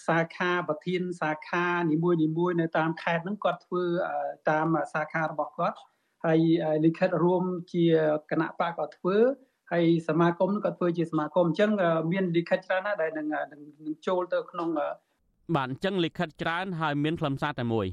[0.08, 3.84] សាខាប្រធានសាខានីមួយនីមួយនៅតាមខេត្តហ្នឹងគាត់ធ្វើ
[4.50, 5.78] តាមសាខារបស់គាត់
[6.26, 6.40] ហើយ
[6.86, 7.86] លិខិតរួមជា
[8.32, 9.18] គណៈបកក៏ធ្វើ
[9.72, 11.72] ហើយសមាគមក៏ធ្វើជាសមាគមអញ្ចឹង
[12.12, 13.62] មានលិខិតច្រើនណាស់ដែលនឹងនឹង
[14.08, 14.70] ចូលទៅក្នុង
[15.56, 17.88] បាទអញ្ចឹងលិខិតច្រើនហើយមានខ្លឹមសារតែមួយ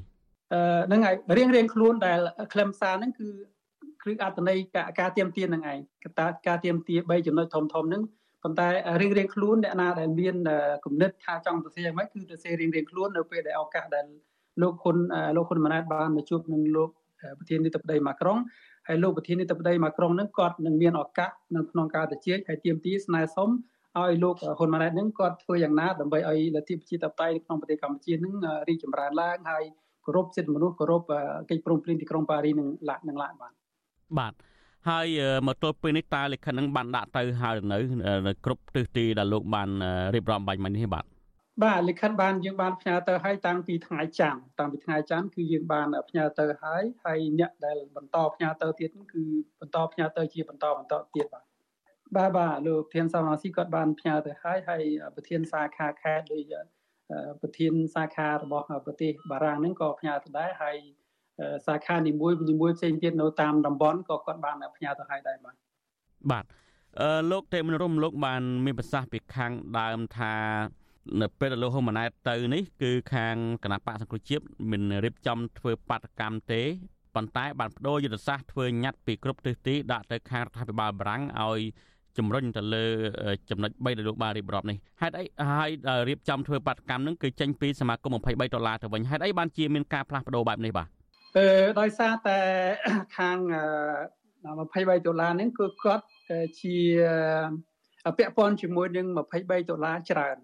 [0.53, 2.19] អឺហ្នឹងហើយរៀងរៀងខ្លួនដែល
[2.53, 3.27] ខ្លឹមសារហ្នឹងគឺ
[4.01, 4.57] គ្រឹះអត្តន័យ
[4.99, 8.03] ការទៀមទានហ្នឹងឯងកតាការទៀមទា3ចំណុចធំធំហ្នឹង
[8.43, 8.67] ប៉ុន្តែ
[9.01, 10.35] រៀងរៀងខ្លួនអ្នកណាដែលមាន
[10.85, 14.05] គំនិតថាចង់ទៅសេយ៉ាងម៉េចគឺទៅសេរៀងរៀងខ្លួននៅពេលដែលឱកាសដែល
[14.61, 14.97] លោកហ៊ុន
[15.37, 16.89] លោកហ៊ុនម៉ាណែតបានមកជួបនឹងលោក
[17.37, 18.37] ប្រធានាធិបតីម៉ាក្រុង
[18.87, 23.49] ហើយលោកប្រធានាធិបតីម៉ាក្រុងនឹងគាត់នឹងមានឱកាសនៅក្នុងការទៅជាហើយទាមទារស្នើសុំ
[23.99, 28.33] ឲ្យលោកហ៊ុនម៉ាណែតនឹងគាត់ធ្វើយ៉ាងណាដើម្បីឲ្យលទ្ធិប្រជាធិបតេយ្យក្នុងប្រទេសកម្ពុជានឹង
[28.67, 29.63] រីកចម្រើនឡើងហើយ
[30.05, 31.03] គោរពសិទ្ធិមនុស្សគោរព
[31.49, 33.53] កិច្ចព្រមព្រៀងទីក្រុងប៉ារីនឹងឡាក់នឹងឡាក់បាទ
[34.19, 34.33] បាទ
[34.89, 35.07] ហើយ
[35.47, 37.77] មកទល់ពេលនេះតើលិខិតនឹងបានដាក់ទៅហើយនៅ
[38.27, 39.69] នៅគ្រប់ទិសទីដែលលោកបាន
[40.15, 41.05] រៀបរាប់បាញ់មិញនេះបាទ
[41.61, 49.23] បាទលិខិតបានយើងបានផ្ញើទៅឲ្យតាំងពីថ្ងៃច័ន្ទតាំងពីថ្ងៃច័ន្ទគឺយើងបានផ្ញើទៅឲ្យហើយអ្នកដែលបន្តផ្ញើទៅទៀតគឺ
[49.59, 51.43] បន្តផ្ញើទៅជាបន្តបន្តទៀតបាទ
[52.15, 54.83] បាទបាទលោកប្រធានសមរស៊ីគាត់បានផ្ញើទៅឲ្យហើយ
[55.15, 56.53] ប្រធានសាខាខេត្តដូច
[57.41, 60.77] ប្រធានសាខារបស់ប្រទេសបារាំងហ្នឹងក៏ផ្ញើទៅដែរហើយ
[61.67, 65.55] សាខានីមួយនីមួយផ្សេងទៀតនៅតាមតំបន់ក៏គាត់បានផ្ញើទៅឲ្យដែរបាទ
[66.31, 66.45] បាទ
[67.01, 70.33] អឺលោកទេមនរមលោកបានមានប្រសាសន៍ពីខាងដើមថា
[71.21, 76.61] នៅពេលដែលលោកហ៊ុនម៉ាណែតទៅនេះគឺខាងគណៈបកសង្គ្រោះជាតិមិនរៀបចំធ្វើបាតកម្មទេ
[77.15, 81.59] ប៉ុន្តែបានបដូរយុទ្ធសាស្ត្រធ្វើញត្តិពីគ្រប់ទិសទីដាក់ទៅខាងរដ្ឋាភិបាលបារាំងឲ្យ
[82.17, 82.85] ជំរុញទៅលើ
[83.49, 85.25] ចំណុច3ដែលលោកបានរៀបរាប់នេះហេតុអី
[85.59, 85.69] ហើយ
[86.09, 90.87] រៀបចំធ្វើបាតកម្មនឹងគឺចេញពីសមាគម23ដុល្លារទៅវិញហេតុអីបានជាមានការផ្លាស់ប្ដូរបែបនេះបាទ
[91.37, 91.47] អឺ
[91.79, 92.39] ដោយសារតែ
[93.17, 93.37] ខាង
[94.43, 96.05] 23ដុល្លារហ្នឹងគឺគាត់
[96.61, 96.75] ជា
[98.17, 99.07] ពាក់ព័ន្ធជាមួយនឹង
[99.39, 100.37] 23ដុល្លារច្រើន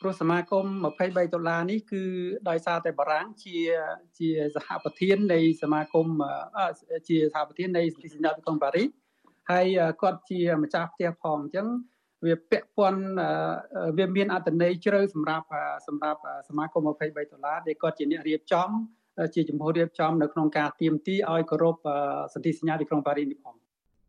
[0.00, 0.66] ព្រោះសមាគម
[1.00, 2.02] 23ដុល្លារនេះគឺ
[2.48, 3.56] ដោយសារតែបារាំងជា
[4.18, 6.06] ជាសហប្រធាននៃសមាគម
[7.08, 8.88] ជាសហប្រធាននៃសន្ធិសញ្ញាក្រុងប៉ារីស
[9.50, 9.66] ហើយ
[10.02, 11.66] គាត់ជាម្ចាស់ផ្ទះផងអញ្ចឹង
[12.26, 13.02] វាពាក់ព័ន្ធ
[13.98, 15.46] វាមានអត្ថន័យជ្រៅសម្រាប់
[15.86, 18.68] សម្រាប់សមាគម23ដុល្លារដែលគាត់ជាអ្នករៀបចំ
[19.34, 21.76] ជាចំហរៀបចំនៅក្នុងការទៀមទីឲ្យគោរព
[22.34, 23.56] សន្ធិសញ្ញាទីក្រុងប៉ារីសនេះផង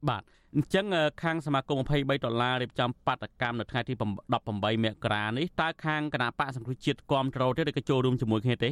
[0.08, 0.24] បាទ
[0.56, 0.86] អញ្ចឹង
[1.24, 8.70] ខាងសមាគម23ដុល្លាររៀបចំបាតកម្មនៅថ្ងៃទី18មករានេះតើខាងគណៈបកសង្គ្រោះជាតិគាំទ្រទេឬក៏ចូលរួមជាមួយគ្នាទេ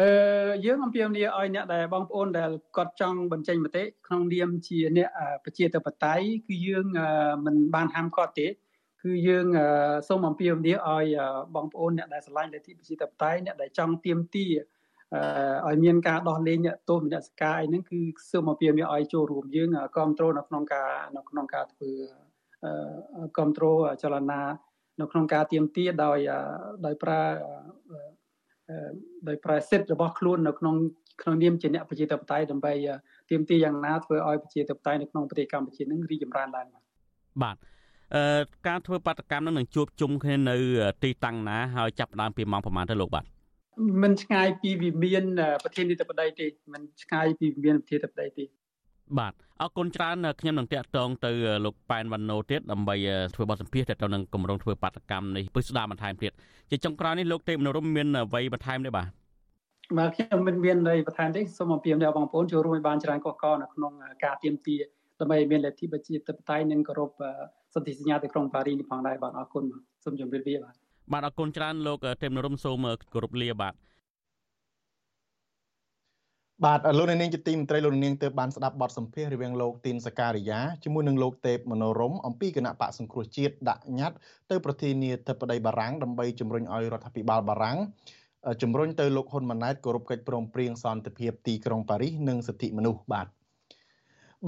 [0.00, 5.08] អឺយើងអំពាវនាវឲ្យអ្នកដែលបងប្អូនដែលគាត់ចង់បញ្ចេញមតិក្នុងនាមជាអ្នក
[5.44, 6.86] ប្រជាធិបតេយ្យគឺយើង
[7.44, 8.48] មិនបានហាមឃាត់ទេ
[9.02, 9.46] គឺយើង
[10.08, 11.06] សូមអំពាវនាវឲ្យ
[11.54, 14.46] បងប្អូនអ្នកដែលឆ្លាញ់លទ្ធិប្រជាធិបតេយ្យអ្នកដែលចង់ទៀមទា
[15.68, 21.90] ឲ្យមានការដោះលែងអ្នកទោសមនសិការអីហ្នឹងគឺសូមអំពាវនាវឲ្យចូលរួមយើងគ្រប់គ្រងនៅក្នុងការនៅក្នុងការធ្វើ
[23.36, 24.40] គ្រប់គ្រងចលនា
[25.00, 26.18] នៅក្នុងការទៀមទាដោយ
[26.86, 27.20] ដោយប្រើ
[29.28, 30.74] ដោយប្រើសិទ្ធិរបស់ខ្លួននៅក្នុង
[31.22, 32.72] ក្នុងនាមជាអ្នកប្រជាធិបតេយ្យដើម្បី
[33.30, 36.84] ទៀមទាយ៉ាងណាធ្វើឲ្យប្រជាធិបតេយ្យនៅក្នុងប្រទេសកម្ពុជានឹងរីកចម្រើនឡើងបាទ
[37.42, 37.56] បាទ
[38.14, 40.56] អឺការធ្វើបាតកម្មនឹងជួបជុំគ្នានៅ
[41.02, 43.24] ទីតាំងណាហើយចាប់ផ្ដើមពីម៉ោងប្រហែលទៅលោកបាទ
[44.02, 45.24] មិនឆ្ងាយពីវិមាន
[45.64, 48.44] ប្រធានាធិបតីទេមិនឆ្ងាយពីវិមានប្រធានាធិបតីទេ
[49.18, 51.30] បាទអរគុណច្រើនខ្ញុំនឹងតាក់ទងទៅ
[51.64, 52.96] លោកប៉ែនវណ្ណូទៀតដើម្បី
[53.34, 56.32] ធ្វើបទសម្ភាសន៍ទៅនឹងគម្រោងធ្វើបាតកម្មនេះពិស្ដារបន្ថែមទៀត
[56.70, 59.08] ជាចុងក្រោយនេះលោកទេពនរមមានអ្វីបន្ថែមទេបាទ
[59.98, 63.92] បាទខ្ញុំមិនមានអ្វីបន្ថែមទេសូមអំពាវនាវបងប្អូនចូលរួមឲ្យបានច្រើនកកកនៅក្នុង
[64.24, 64.76] ការទៀមទា
[65.20, 67.10] ដើម្បីមានលទ្ធិប្រជាធិបតេយ្យនិងគោរព
[67.74, 69.64] សន្ធិសញ្ញាទីក្រុងប៉ារីសនេះផងដែរបាទអរគុណ
[70.04, 70.74] សូមជម្រាបលាបាទ
[71.12, 73.74] បាទអរគុណច្រើនលោកទេពនរមសូមគោរពលាបាទ
[76.64, 84.16] បាទលោកនាងជាទីមន្ត្រីលោកនាងទើបបានស្ដាប់បទសម្ភាសន៍រវាងលោកទីនសការីយ៉ាជាមួយនឹងលោកទេពមនោរមអំពីគណៈបកសង្គ្រោះជាតិដាក់ញត្តិ
[84.50, 87.78] ទៅប្រធានាធិបតីបារាំងដើម្បីជំរុញឲ្យរដ្ឋាភិបាលបារាំង
[88.62, 93.26] ជំរុញទៅលោកហ៊ុនម៉ាណែតគោរពកិច្ចព្រមព្រៀងសន្តិភាពទីក្រុងប៉ារីសនិងសិទ្ធិមនុស្សបាទ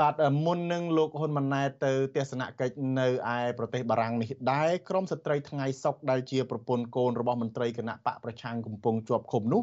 [0.00, 9.62] បាទមុននឹងលោកហ៊ុនម៉ាណែតទៅទស្សនកិច្ចនៅឯប្រទេសបារាំងនេះដែរក្រមស្ត្រីថ្ងៃសុកដែលជាប្រពន្ធកូនរបស់មន្ត្រីគណៈបកប្រឆាំងកំពុងជាប់ឃុំនោះ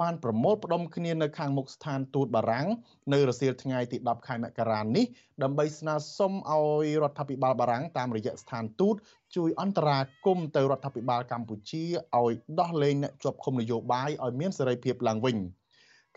[0.00, 2.66] បានប្រមូលផ្ដុំគ្នានៅខាងមុខស្ថានទូតបារាំង
[3.12, 5.04] នៅរសៀលថ្ងៃទី10ខែមករានេះ
[5.42, 8.94] ដើម្បីស្នើសុំឲ្យរដ្ឋាភិបាលបារាំងតាមរយៈស្ថានទូត
[9.36, 11.84] ជួយអន្តរាគមន៍ទៅរដ្ឋាភិបាលកម្ពុជា
[12.16, 15.36] ឲ្យដោះលែងអ្នកជាប់ឃុំនយោបាយឲ្យមានសេរីភាពឡើងវិញ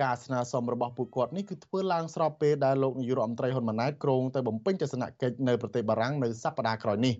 [0.01, 7.13] ការស្នើសុំរបស់ពួកគាត់នេះគឺធ្វើឡើងស្របពេលដែលលោកនាយករដ្ឋមន្ត្រីហ៊ុនម៉ាណែតគ្រោងទៅបំពេញទស្សនកិច្ចនៅប្រទេសបារាំងនៅសប្តាហ៍ក្រោយនេះ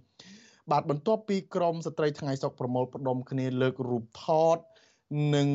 [0.71, 4.57] បាទបន្ទាប់ពីក្រមស្ត្រីថ្ងៃសុកប្រមូលផ្ដុំគ្នាលើករូបថត
[5.35, 5.49] និង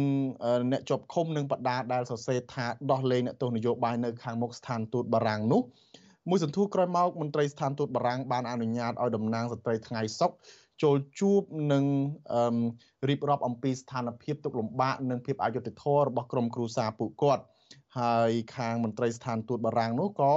[0.73, 5.63] អ្នកជាប់ឃុំនិងបដាដែលសរសេរថាដោះលែងអ្នកទោសនយោបាយនៅខាងមុខស្ថានទូតបារាំងនោះ
[6.31, 10.31] មួយសន្ទុះក្រោយមកមន្ត្រីស្ថានទូតបារាំងបានអនុញ្ញាតឲ្យតំណាងស្ត្រីថ្ងៃសុក
[10.83, 11.85] ចូលជួបនិង
[13.09, 17.43] រៀបរាប់អំពីស្ថានភាពទុកលំបាកនិងភាពអយុត្តិធម៌របស់ក្រុមគ្រួសារពួកគាត់
[17.99, 20.35] ហើយខាងមន្ត្រីស្ថានទូតបារាំងនោះក៏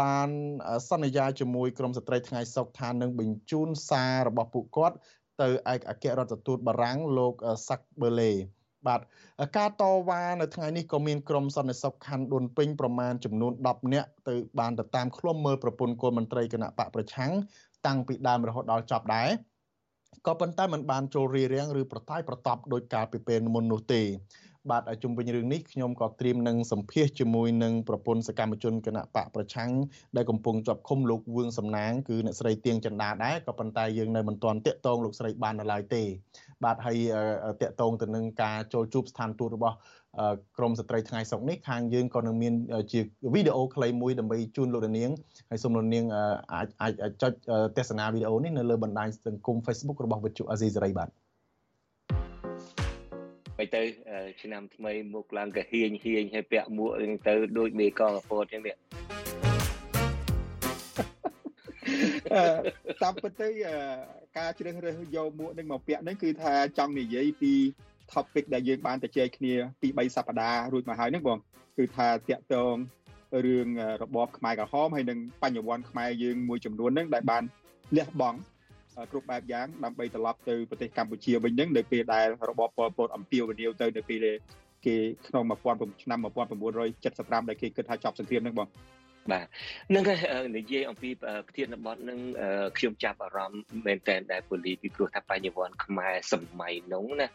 [0.00, 0.28] បាន
[0.90, 4.96] សន្យាជាមួយក្រុមស្ត្រីថ្ងៃសុកថានឹងបញ្ជូនសាររបស់ពួកគាត់
[5.42, 7.34] ទៅឯកអគ្គរដ្ឋទូតបារាំងលោក
[7.68, 8.32] សាក់បឺលេ
[8.86, 9.00] បាទ
[9.56, 17.32] ការតវ៉ានៅថ្ងៃនេះក៏មានក្រុមសន្តិសុខខណ្ឌដួនពេញប្រមាណចំនួន10នាក់ទៅបានទៅតាមឃ្លាំមើលប្រពន្ធគោលមន្ត្រីគណៈបកប្រឆាំង
[17.86, 19.28] តាំងពីដើមរហូតដល់ចប់ដែរ
[20.26, 24.02] ក៏ប៉ុន្តែมันបានចូលរៀបរៀងឬប្រតាយប្រតប់ដោយកាលពីពេលមុននោះទេ
[24.70, 29.70] បាទជុំវិញរឿងនេះខ្ញុំក៏ត្រៀមនឹងសម្ភាសជាមួយនឹងប្រពន្ធសកម្មជនគណៈបកប្រឆាំង
[30.16, 36.02] ដែលកំពុងជាប់ឃុំលោកវឿងសំណាងគឺអ្នកស្រីទៀងចន្ទាដែរក៏ប៉ុន្តែយើងនៅមិនទាន់តាក់ទងលោកស្រីបាននៅឡើយទេ
[36.64, 36.98] បាទហើយ
[37.62, 39.76] តកតងទៅនឹងការចូលជួបស្ថានទូតរបស់
[40.56, 42.54] ក្រមស្ត្រីថ្ងៃសុកនេះខាងយើងក៏នឹងមាន
[42.92, 43.00] ជា
[43.34, 45.10] វីដេអូខ្លីមួយដើម្បីជូនលោកនាង
[45.50, 46.04] ហើយសូមលោកនាង
[46.52, 47.32] អាចអាចចុច
[47.76, 51.08] ទស្សនាវីដេអូនេះនៅលើបណ្ដាញសង្គម Facebook របស់វិទ្យុអាស៊ីសេរីបាទ
[53.58, 53.82] ទៅទៅ
[54.42, 58.74] ឆ្នាំថ្មីមុខឡើងកាហៀងហៀងហើយពាក់មួកហ្នឹងទៅដូចមេកងពតអញ្ចឹងនេះ
[63.02, 63.48] តាមពិតទៅ
[64.38, 67.54] ការជ្រើសរើសយកមួកនឹងមកពាក់ហ្នឹងគឺថាចង់និយាយពី
[68.12, 71.38] topic ដែលយើងបានទៅជែកគ្នាពី3សប្តាហ៍រួចមកហើយហ្នឹងបង
[71.76, 72.74] គឺថាតាក់ទង
[73.46, 73.68] រឿង
[74.02, 77.42] របបខ្មែរក្រហមហើយនឹងបញ្ញវន្តខ្មែរយើងមួយចំនួនហ្នឹងដែលបាន
[77.96, 78.38] លះបង់
[79.10, 84.26] គ្រប់បែបយ៉ាងដើម្បីត្រឡប់ទៅប្រទេសកម្ពុជាវិញហ្នឹងនៅពេលដែលរបបប៉ុលពតអំពាវនាវទៅនៅពេល
[84.86, 84.96] គេ
[85.26, 86.18] ក្នុង19ឆ្នាំ
[86.84, 88.68] 1975ដែលគេគិតថាចប់សង្គ្រាមហ្នឹងបង
[89.30, 89.46] បាទ
[89.94, 90.04] នឹង
[90.56, 92.18] និយាយអំពីប្រធានបទនឹង
[92.78, 97.28] ខ្ញុំចាប់អារម្មណ៍មែនតើដែលពូលីពីព្រោះថាបញ្ញវន្តខ្មែរសម័យនោះណា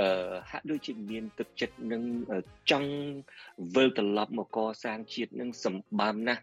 [0.00, 0.08] អឺ
[0.50, 2.02] ហាក់ដូចជាមានទឹកចិត្តនឹង
[2.70, 2.90] ចង់
[3.74, 6.42] វិលត្រឡប់មកកសាងជាតិនឹងសម្បំណាស់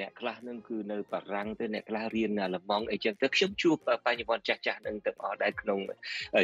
[0.00, 3.76] អ្នកខ្លះនឹងគឺនៅបារាំងទៅអ្នកខ្លះរៀនអាល្លឺម៉ង់អីចឹងទៅខ្ញុំជួប
[4.06, 5.78] បញ្ញវន្តចាស់ចាស់នឹងទាំងអស់ដែរក្នុង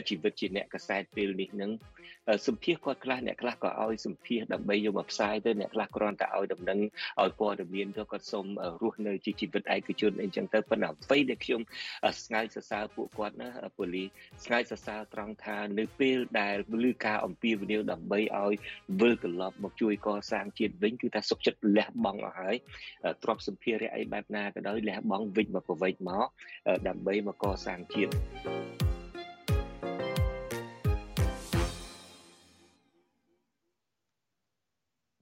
[0.08, 1.70] ជីវិតជាអ្នកកសែតពេលនេះនឹង
[2.46, 6.78] សម្ភាសគាត់ខ្លះអ្នកខ្លះក៏ឲ្យសម្ភាសដើម្បីយកមកផ្សាយទៅអ្នកខ្លះគ្រាន់តែឲ្យដំណឹង
[7.22, 8.46] ឲ្យព័ត៌មានទៅគាត់សុំ
[8.82, 11.60] រស់នៅជាជីវិតឯកជនអីចឹងទៅប៉ុន្តែអ្វីដែលខ្ញុំ
[12.24, 14.04] ស្ងាយសរសើរពួកគាត់ណាពូលី
[14.44, 18.54] ស្ងាយសរសើរត្រង់ថានៅពេលដែលលឺការអំពាវនាវដើម្បីឲ្យ
[19.00, 22.56] វិលត្រឡប់មកជួយកសាងជាតិវិញគឺថាសុខចិត្តលះបង់អស់ហើយ
[23.22, 26.26] ទ្រព្យសម្ភារៈអីបែបណាក៏ដោយលះបង់វិញមកប្រវេចមក
[26.88, 28.12] ដើម្បីមកកសាងជាតិ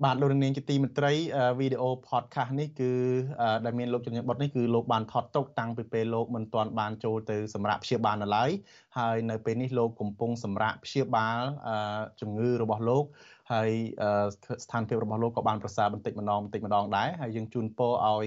[0.04, 1.12] បាទលោកនាងជាទីមេត្រី
[1.58, 2.92] វីដេអូ podcast នេះគឺ
[3.64, 8.50] ដែលមានលោកជំនាញបុតនេះគឺលោកបានថតទុកតាំងពីពេលលោកមិនទាន់បានចូលទៅសម្រាប់ព្យាបាលនៅឡើយ
[8.98, 11.40] ហើយនៅពេលនេះលោកកំពុងសម្រាប់ព្យាបាល
[12.20, 13.04] ជំងឺរបស់លោក
[13.52, 13.70] ហើយ
[14.64, 18.26] ស្ថានភាពរបស់លោកក៏បានប្រសើរបន្តិចម្ដងបន្តិចម្ដងដែរហើយយើងជូនពរឲ្យ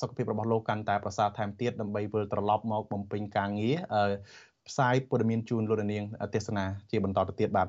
[0.00, 3.76] សុខភាពរបស់លោកកាន់តែប្រសើរថែមទៀតដើម្បីវិលត្រឡប់មកបំពេញការងារ
[4.68, 7.68] ផ្សាយព័ត៌មានជូនលោកនាងទេសនាជាបន្តទៅទៀតបាទ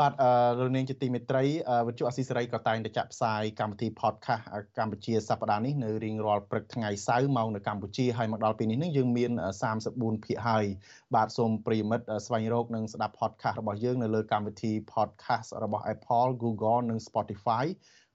[0.00, 0.12] បាទ
[0.58, 1.44] លោកនាងជាទីមេត្រី
[1.86, 4.44] វិទ្យុអស៊ីសេរីក៏តែងតែចាក់ផ្សាយកម្មវិធី podcast
[4.78, 9.30] កម្ពុជាសប្តាហ៍នេះនៅរៀងរាល់ព្រឹកថ្ងៃសៅរ៍ម៉ោងនៅកម្ពុជាហើយមកដល់ពេលនេះនឹងយើងមាន
[9.78, 10.64] 34ភាគហើយ
[11.14, 17.64] បាទសូមប្រិយមិត្តស្វែងរកនិងស្ដាប់ podcast របស់យើងនៅលើកម្មវិធី podcast របស់ Apple Google និង Spotify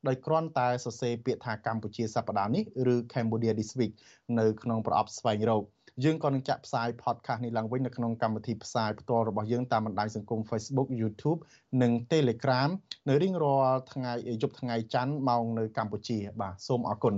[0.08, 3.94] ដោយគ្រាន់តែសរសេរពាក្យថាកម្ពុជាសប្តាហ៍នេះឬ Cambodia This Week
[4.40, 5.64] នៅក្នុងប្រអប់ស្វែងរក
[6.04, 11.40] យើងក៏នឹងចាក់ផ្សាយ podcast នេះឡើងវិញនៅក្នុងកម្មវិធីផ្សាយផ្ទាល់របស់យើងតាមបណ្ដាញសង្គម Facebook YouTube
[11.82, 12.70] និង Telegram
[13.08, 17.16] នៅរៀងរាល់ថ្ងៃយប់ថ្ងៃច័ន្ទម៉ោងនៅកម្ពុជាបាទសូមអរគុណ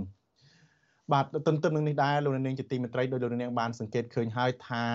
[1.14, 4.86] បាទទន្ទឹមនឹងនេះដែរលោកនាងជាទីមេត្រីដោយលោកនាងបានសង្កេតឃើញហើយថា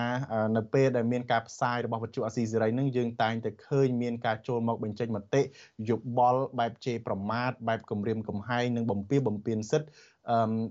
[0.55, 5.41] នៅពេលដែលមានការផ្សាយរបស់វិទ្យុអាស៊ីសេរីនឹងយើងតែងតែឃើញមានការចូលមកបញ្ចេញមតិ
[5.89, 9.89] យោបល់បែបជេរប្រមាថបែបគំរាមកំហែងនិងបំពារបំពានសិទ្ធិ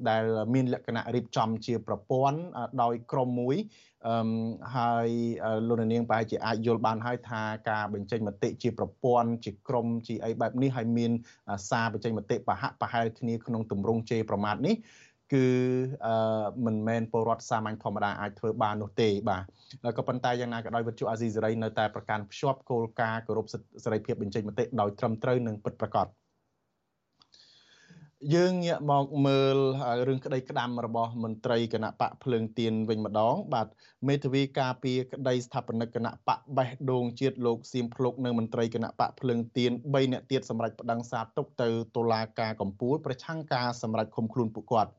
[0.08, 2.38] ដែលមានលក្ខណៈរៀបចំជាប្រព័ន្ធ
[2.82, 3.56] ដោយក្រុមមួយ
[4.08, 4.30] អឺ
[4.76, 5.08] ហើយ
[5.68, 11.10] លោកនាងប្រហែលជាអាចយល់បានហើយថាការបញ្ចេញមតិជាប្រព័ន្ធជាក្រុមជាអីបែបនេះហើយមាន
[11.70, 14.76] សារបញ្ចេញមតិប្រហាក់ប្រហែលគ្នាក្នុងទម្រង់ជេរប្រមាថនេះ
[15.32, 15.46] គឺ
[16.06, 19.42] អឺមិនមែនពលរដ្ឋសាមញ្ញធម្មតាអាចធ្វើបាននោះទេបាទ
[19.96, 26.06] ក៏ប៉ុន្តែយ៉ាងណាក៏ដោយវិទ្យុអាស៊ីសេរីនៅតែប្រកាន់ភ្ជាប់គោលការណ៍គោរពសិទ្ធិសេរីភាពបញ្ចេញមតិដោយត្រឹមត្រូវនិងពិតប្រាកដ
[28.34, 29.58] យើងងាកមកមើល
[30.08, 33.68] រឿងក្តីក្តាំរបស់មន្ត្រីគណៈបកភ្លើងទៀនវិញម្ដង បាទ
[34.08, 44.90] មេធាវីការពីក្តីស្ថាបនិកគណៈបកបេះដូងជាតិលោកសៀមភ្លុកនិងមន្ត្រីគណៈបកភ្លើងទៀន3នាក់ទៀតសម្រាប់ប្តឹងសារទុកទៅតុលាការកំពូលប្រឆាំងការសម្រេចឃុំខ្លួនពួកគាត់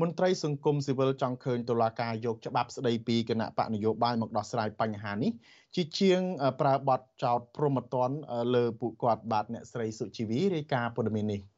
[0.00, 5.32] មន្ត្រីសង្គមស៊ីវិលចង់ឃើញតុលាការយកច្បាប់ស្តីពីគណៈបកនយោបាយមកដោះស្រាយបញ្ហានេះ
[5.74, 6.20] ជាជាង
[6.60, 8.10] ប្រើបទចោតព្រមត្តន
[8.54, 11.51] លើពួកគាត់បាទអ្នកស្រីសុជីវីរាយការណ៍ព័ត៌មាននេះ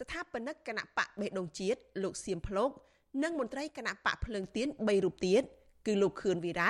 [0.00, 2.70] ស្ថាបនិកគណៈបកបេះដូងជាតិលោកសៀមភ្លោក
[3.22, 5.42] និងមន្ត្រីគណៈបកភ្លើងទៀន3រូបទៀត
[5.86, 6.68] គឺលោកខឿនវិរៈ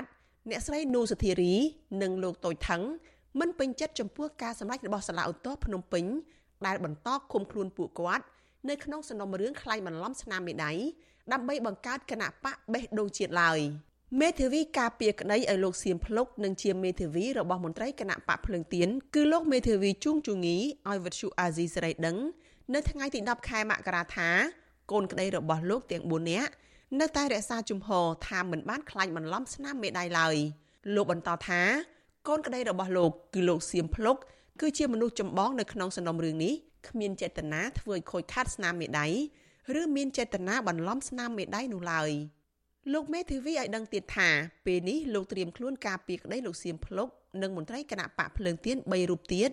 [0.50, 1.54] អ្នកស្រីនូសុធារី
[2.02, 2.82] និងលោកតូចថង
[3.40, 6.04] មិនពេញចិត្តចំពោះការសម្ដែងរបស់សាលាឧទ្ធរភ្នំពេញ
[6.66, 8.24] ដែលបន្តឃុំខ្លួនពួកគាត់
[8.68, 10.72] នៅក្នុងសំណុំរឿងខ្លាញ់បន្លំស្នាមមេដៃ
[11.32, 13.58] ដើម្បីបង្កើតគណៈបកបេះដូងជាតិឡើយ
[14.20, 20.56] មេធាវីការពារក្តីឲ្យលោកសៀមភ្លុកនិងជាមេធាវីរបស់មន្ត្រីគណៈបកភ្លើងទៀនគឺលោកមេធាវីជួងជូងី
[20.88, 22.16] ឲ្យវិទ្យុអាស៊ីសេរីដឹង
[22.72, 24.28] នៅថ្ងៃទី10ខែមករាថា
[24.92, 26.50] កូនក្តីរបស់លោកទាំង4នាក់
[27.00, 30.36] នៅតែរក្សាជំហរថាមិនបានខ្លាញ់បន្លំស្នាមមេដៃឡើយ
[30.94, 31.60] លោកបន្តថា
[32.28, 34.16] កូនក្តីរបស់លោកគឺលោកសៀមភ្លុក
[34.60, 36.54] គឺជាមនុស្សចម្បងនៅក្នុងសំណុំរឿងនេះ
[36.88, 39.06] គ្មានចេតនាធ្វើឲ្យខូចខាតស្នាមមេដៃ
[39.80, 42.10] ឬមានចេតនាបន្លំស្នាមមេដៃនោះឡើយ
[42.92, 44.28] លោកមេធាវីឲ្យដឹងទៀតថា
[44.66, 47.08] ពេលនេះលោកត្រៀមខ្លួនការពីក្តីលោកសៀមភ្លុក
[47.42, 49.50] និងមន្ត្រីគណៈបកភ្លើងទៀន3រូបទៀត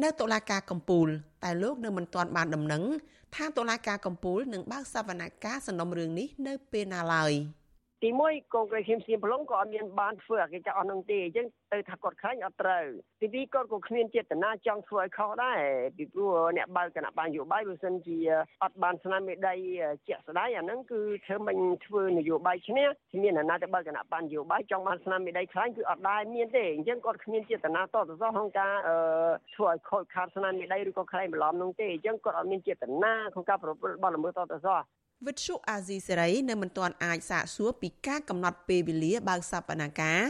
[0.00, 1.08] នៅតុលាការកំពូល
[1.44, 2.82] តែលោកនៅមិនទាន់បានដំណឹង
[3.34, 7.32] ថាតុលាការកំពូលនឹងបើកសវនកម្មសំណុំរឿងនេះនៅពេលណាឡើយ។
[8.02, 12.84] ទី1កងក្រេឈាមសៀមប្លុងក៏អត់មានបានធ្វើអកិច្ចអស់នោះទេអញ្ចឹងទៅថាគាត់ខ្លាញ់អត់ត្រូវ
[13.20, 15.60] ទី2គាត់ក៏គ្មានចេតនាចង់ធ្វើឲ្យខុសដែរ
[15.96, 18.18] ពីព្រោះអ្នកបើកគណៈបញ្ញយោបាយបើសិនជា
[18.64, 19.54] អត់បានស្នាមមេដៃ
[20.08, 28.74] ជាក់ស្ដែងអាហ្នឹងគឺធ្វើមិនធ្វើនយោបាយឈ្នះគ្មានអ្នកណាទៅបើកគណៈបញ្ញយោបាយចង់បានស្នាមមេដៃខ្លាញ់គឺអត់ដែរមានទេអញ្ចឹងគាត់គ្មានចេតនាតទៅសោះក្នុងការ
[29.54, 34.80] ធ្វើឲ្យខូចខាតស្នាមមេដៃឬក៏ខ្លែងបន្លំនោះទេអញ្ចឹងគាត់អត់មានចេតនាក្នុងការប្រព្រឹត្តបទល្មើសតទៅសោះ
[35.26, 40.20] វិទ្យុអាស៊ីសេរីនៅមិនទាន់អាចសាកសួរពីការកំណត់ពេលវេលាបើកសវនាការ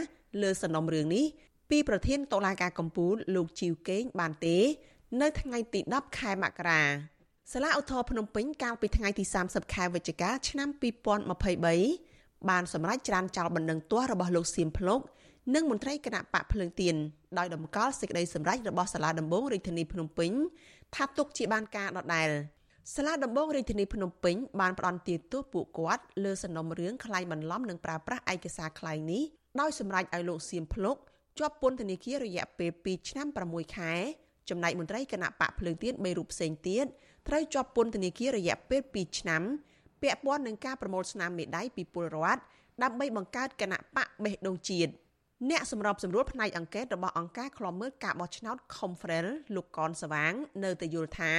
[0.41, 1.25] លើសំណុំរឿងនេះ
[1.69, 4.57] ពីប្រធានតុលាការកំពូលលោកជីវកេងបានទេ
[5.21, 6.81] នៅថ្ងៃទី10ខែមករា
[7.51, 10.69] សាលាឧទ្ធរភ្នំពេញកាលពីថ្ងៃទី30ខែវិច្ឆិកាឆ្នាំ
[11.59, 14.99] 2023បានសម្រេចច្រានចោលបណ្ដឹងទាស់របស់លោកសៀមភ្លុក
[15.55, 16.95] និងមន្ត្រីគណៈបកភ្លើងទៀន
[17.37, 20.31] ដោយដំកល់សេចក្តីសម្រេចរបស់សាលាដំបងរាជធានីភ្នំពេញ
[20.95, 22.29] ថាទុកជាបានការដដែល
[22.91, 29.23] សាលាដំបងរាជធានីភ្នំពេញបានផ្ដន្ទាទោសពួកគាត់លើសំណុំរឿងក្លែងបន្លំនិងប្រើប្រាស់ឯកសារក្លែងនេះ
[29.59, 30.95] ដោយសម្រេចឲ្យលោកសៀមភ្លុក
[31.39, 33.93] ជាប់ពន្ធនាគាររយៈពេល2ឆ្នាំ6ខែ
[34.49, 36.85] ចំណែកមន្ត្រីគណៈបកភ្លើងទៀន3រូបផ្សេងទៀត
[37.27, 39.41] ត្រូវជាប់ពន្ធនាគាររយៈពេល2ឆ្នាំ
[40.01, 42.41] ពាក់ព័ន្ធនឹងការប្រមូលស្នាមមេដៃពីពលរដ្ឋ
[42.83, 44.91] ដើម្បីបង្កើតគណៈបកបេះដូងជាតិ
[45.49, 51.33] អ្នកសម្របសម្រួលផ្នែកអង្កេតរបស់អង្គការឃ្លាំមើលការបោះឆ្នោត Confrel លោកកនសវាង នៅតែយល់ថា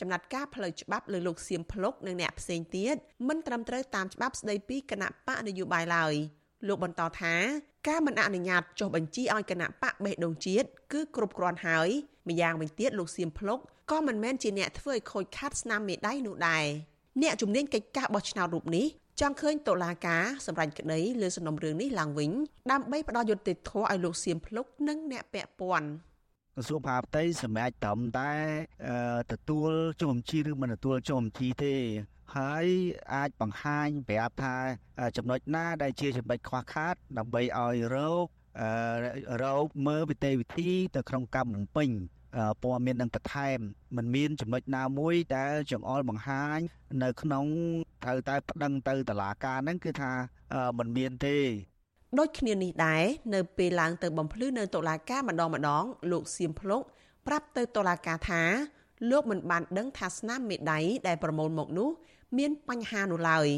[0.00, 2.96] ចំណាត់ការផ្លូវច្បាប់លើលោកសៀមភ្លុកនិងអ្នកផ្សេងទៀត
[3.28, 6.14] មិនត្រឹមត្រូវតាមច្បាប់ស្តីពីគណៈបកនយោបាយឡើយ
[6.68, 7.34] លោកបន្តថា
[7.88, 11.88] ការមិនអនុញ្ញាតចុះបញ្ជីឲ្យគណៈបកបេះដូងជាតិគឺគ្រប់គ្រាន់ហើយ
[12.28, 13.58] ម្យ៉ាងវិញទៀតលោកសៀមភ្លុក
[13.90, 16.64] ក៏មិនមែនជាអ្នកធ្វើឲ្យខូចខាតស្នាមមេដៃនោះដែរ
[17.22, 18.86] អ្នកជំនាញកិច្ចការបោះឆ្នោតរូបនេះ
[19.20, 22.30] ចង់ឃើញតុលាការសម្រេចក្តីលើសំណុំរឿងនេះឡើងវិញ
[22.72, 25.88] ដើម្បីផ្ដល់យុត្តិធម៌ឲ្យលោកសៀមភ្លុកនិងអ្នកពាក់ព័ន្ធ
[26.57, 28.33] ក្រសួងមហាផ្ទៃសម្រាប់ត្រឹមតែ
[29.31, 31.75] ទទួលចុះបញ្ជីឬមិនទទួលចុះបញ្ជីទេ
[32.37, 32.65] ហើយ
[33.13, 34.55] អាចបង្ហាញប្រាប់ថា
[35.17, 38.25] ចំណុចណាដែលជាចំណុចខ្វះខាតដើម្បីឲ្យរោគ
[39.43, 41.89] រោគមើលវិទ្យាវិធីទៅក្នុងកម្មបំពេញ
[42.63, 43.59] ព័ត៌មាននឹងបន្ថែម
[43.95, 46.59] มันមានចំណុចណាមួយដែលចង្អុលបង្ហាញ
[47.03, 47.45] នៅក្នុង
[48.03, 50.11] ត្រូវតែប្តឹងទៅតុលាការហ្នឹងគឺថា
[50.77, 51.37] มันមានទេ
[52.18, 53.02] ដូចគ្នានេះដែរ
[53.34, 56.82] នៅពេលឡើងទៅបំភ្លឺនៅតុលាការម្ដងម្ដង លោកសៀមភ្លុក
[57.26, 58.42] ប្រាប់ទៅតុលាការថា
[59.10, 61.88] លោកមិនបានដឹងថាស្នាមមេដៃដែលប្រមូលមកនោះ
[62.38, 63.48] មានបញ្ហានោះឡើយ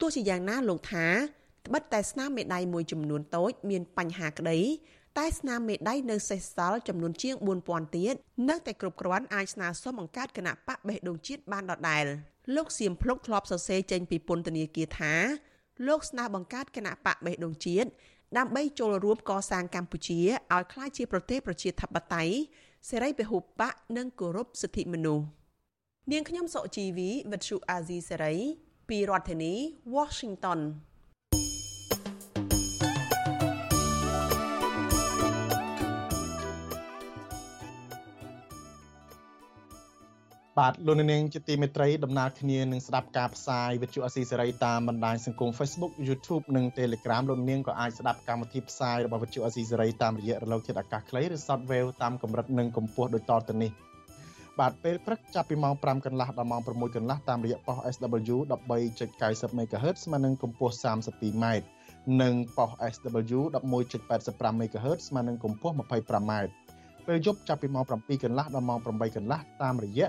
[0.00, 1.06] ទោះជាយ៉ាងណាលោកថា
[1.66, 4.60] ត្បិតតែស្នាមមេដៃមួយចំនួនតូច មានបញ្ហាក្តី
[5.18, 8.14] តែស្នាមមេដៃនៅសេសសល់ចំនួនជាង4000ទៀត
[8.48, 12.04] នៅតែគ្រប់គ្រាន់អាចស្នើសុំបង្កើតគណៈបកបេះដូងជាតិបានដដែល
[12.54, 15.14] លោកសៀមភ្លុកធ្លាប់សរសេរចេញពីពន្ធនាគារថា
[15.86, 17.88] លោកស្នើបង្កើតគណៈបកបេះដូងជាតិ
[18.38, 20.20] ដើម្បីចូលរួមកសាងកម្ពុជា
[20.54, 22.34] ឲ្យក្លាយជាប្រទេសប្រជាធិបតេយ្យ
[22.90, 25.24] សេរីពហុបកនិងគោរពសិទ្ធិមនុស្ស
[26.12, 28.34] នាងខ្ញុំសុជីវីវិទ្យុអាស៊ីសេរី
[28.88, 29.52] ពីរដ្ឋធានី
[29.96, 30.60] Washington
[40.60, 53.70] បាទលោកនាងជាទីមេត្រីដំណើរគ្នានឹងស្ដាប់ការផ្សាយវិទ្យុអស៊ីសេរីតាមបណ្ដាញសង្គម Facebook YouTube និង Telegram លោកនាងក៏អាចស្ដាប់កម្មវិធីផ្សាយរបស់វិទ្យុអស៊ីសេរីតាមរយៈរលកធាតុអាកាសខ្លីឬ Shortwave តាមកម្រិតនិងកម្ពស់ដូចតទៅនេះ
[54.60, 58.36] បាទពេលព្រឹកចាប់ពីម៉ោង5កន្លះដល់ម៉ោង6កន្លះតាមរយៈប៉ុស SW
[58.90, 61.46] 13.90 MHz ស្មើនឹងកម្ពស់ 32m
[62.22, 63.40] និងប៉ុស SW
[63.90, 66.32] 11.85 MHz ស្មើនឹងកម្ពស់ 25m
[67.06, 70.08] ពេលយប់ចាប់ពីម៉ោង7កន្លះដល់ម៉ោង8កន្លះតាមរយៈ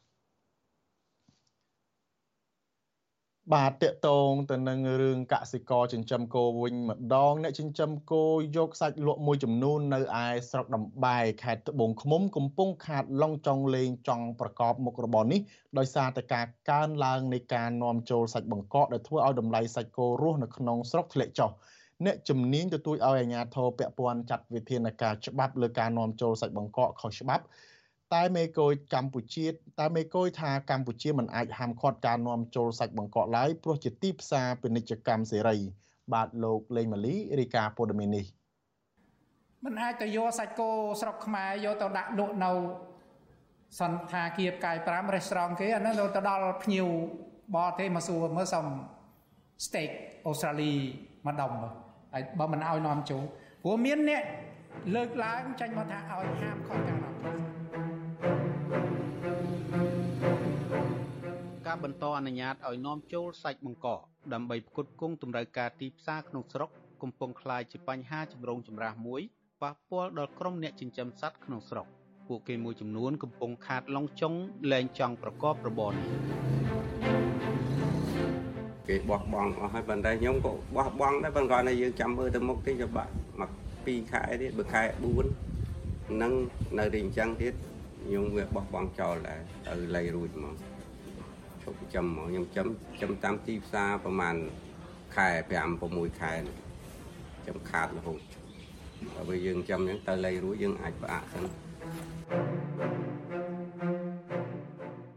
[3.53, 8.25] បាទតកតងទៅនឹងរឿងកសិករចិញ្ចឹមគោវិញម្ដងអ្នកចិញ្ចឹមគោ
[8.57, 15.41] យកសាច់លក់មួយចំនួននៅឯស្រុកដំបែខេត្តត្បូងឃ្មុំកំពុងខាតឡុងចង់លេងចង់ប្រកបមុខរបរនេះ
[15.77, 21.51] ដោយសារតែការកើនឡើងនៃការនាំចូលសាច់បង្កកដែលធ្វើឲ្យតម្លៃសាច់គោរស់នៅក្នុងស្រុកធ្លាក់ចុះ
[22.05, 27.45] អ្នកជំនាញទទូចឲ្យអាជ្ញាធរពាក់ព័ន្ធចាត់វិធានការច្បាប់លើការនាំចូលសាច់បង្កកខុសច្បាប់
[28.15, 29.45] តែមេកូយកម្ពុជា
[29.79, 35.57] តែមេកូយថាកម្ពុជាមិនអាចហាមឃាត់ការនាំចូលសាច់បង្កកឡើយព្រោះជាទីផ្សារពាណិជ្ជកម្មសេរី
[36.13, 38.25] បាទលោកលេងម៉ាលីរាយការណ៍ព័ត៌មាននេះ
[39.65, 40.69] មិនអាចទៅយកសាច់គោ
[41.01, 42.51] ស្រុកខ្មែរយកទៅដាក់លក់នៅ
[43.79, 46.87] សន្តាគារផ្កាយ5រេស្តូរ៉ង់គេអានោះទៅដល់ភ្ញៀវ
[47.55, 48.65] បរទេសមកសួរមើលសុំ
[49.65, 49.89] steak
[50.25, 50.71] អូស្ត្រាលី
[51.25, 51.51] មួយដុំ
[52.13, 53.23] ហើយបើមិនឲ្យនាំចូល
[53.63, 54.23] ព្រោះមានអ្នក
[54.95, 57.60] លើកឡើងចាញ់មកថាឲ្យហាមខុសការនាំចូល
[61.71, 63.99] ការបន្តអនុញ្ញាតឲ្យនាំចូលសាច់បង្កក
[64.33, 66.69] ដើម្បីផ្គត់ផ្គង់តម្រូវការទីផ្សារក្នុងស្រុក
[67.01, 69.21] កំពុងក្លាយជាបញ្ហាចម្រូងចម្រាសមួយ
[69.61, 71.85] ប៉ះពាល់ដល់ក្រុមអ្នកចិញ្ចឹមសត្វក្នុងស្រុក
[72.27, 74.33] ពួកគេមួយចំនួនកំពុងខាត ឡងចុង
[74.71, 76.07] លែងចង់ប្រកបរបរនេះ
[78.87, 83.49] គេបោះបង់អស់ហើយប៉ុន្តែខ្ញុំក៏បោះបង់ដែរប៉ុន្តែគាត់ថាយើងចាំមើលទៅមុខទីចបាក់មក
[83.79, 84.83] 2ខែទៀតបើខែ
[85.51, 86.33] 4នឹង
[86.79, 87.53] នៅទីអញ្ចឹងទៀត
[88.03, 90.47] ខ្ញុំវាបោះបង់ចោលដែរទៅលៃរួចម
[91.61, 92.67] កឈប់ចាំមកខ្ញុំចាំ
[93.01, 94.35] ចាំតាមទីផ្សារប្រហែល
[95.15, 96.33] ខែ5 6ខែ
[97.47, 98.19] ចាំខាតរហូត
[99.27, 101.43] បើយើងចាំអញ្ចឹងទៅលៃរួចយើងអាចផ្អាកសិន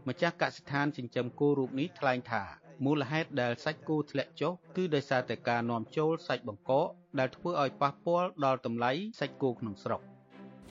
[0.07, 2.43] ម្ចាស់កសិដ្ឋានចិញ្ចឹមគោរូបនេះថ្លែងថា
[2.85, 6.87] មូលហេតុដែលសាច់គោធ្លាក់ចុះគឺដោយសារតែការនាំចូលសាច់បង្កក
[7.19, 10.01] ដែលធ្វើឲ្យប៉ះពាល់ដល់តម្លៃសាច់គោក្នុងស្រុក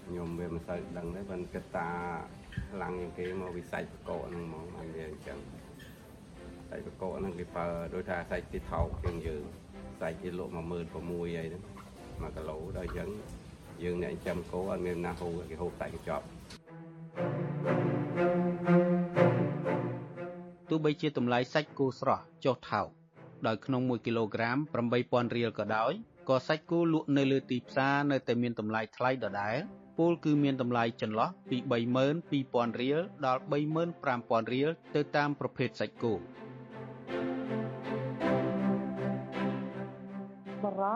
[0.06, 1.88] ខ្ញុំវាមិនសូវដឹងទេប៉ុន្តែគិតថា
[2.72, 5.38] ខ្លាំងជាងគេមកវិស័យបង្កកហ្នឹងហ្មងអត់វាអញ្ចឹង
[6.70, 9.42] សាច់បង្កកហ្នឹងគេប្រើដូចថាសាច់ទីថោកជាងយើង
[10.00, 11.62] សាច់គេលក់16000អីហ្នឹង
[12.30, 13.08] 1គីឡូដល់អញ្ចឹង
[13.82, 16.24] យើងអ្នកចិញ្ចឹមគោអត់មានណាហូរគេហូបតែកញ្ចប់
[20.70, 22.88] ទោះបីជាតម្លៃសាច់គោស្រស់ចុះថោក
[23.46, 24.58] ដោយក្នុង1គីឡូក្រាម
[24.96, 25.92] 8000រៀលក៏ដោយ
[26.28, 29.56] ក៏សាច់គោលក់នៅលើទីផ្សារនៅតែមានតម្លៃថ្លៃដដែល
[29.98, 31.56] ពលគឺមានតម្លៃចន្លោះពី
[32.20, 33.40] 32000រៀលដល់
[34.02, 36.14] 35000រៀលទៅតាមប្រភេទសាច់គោ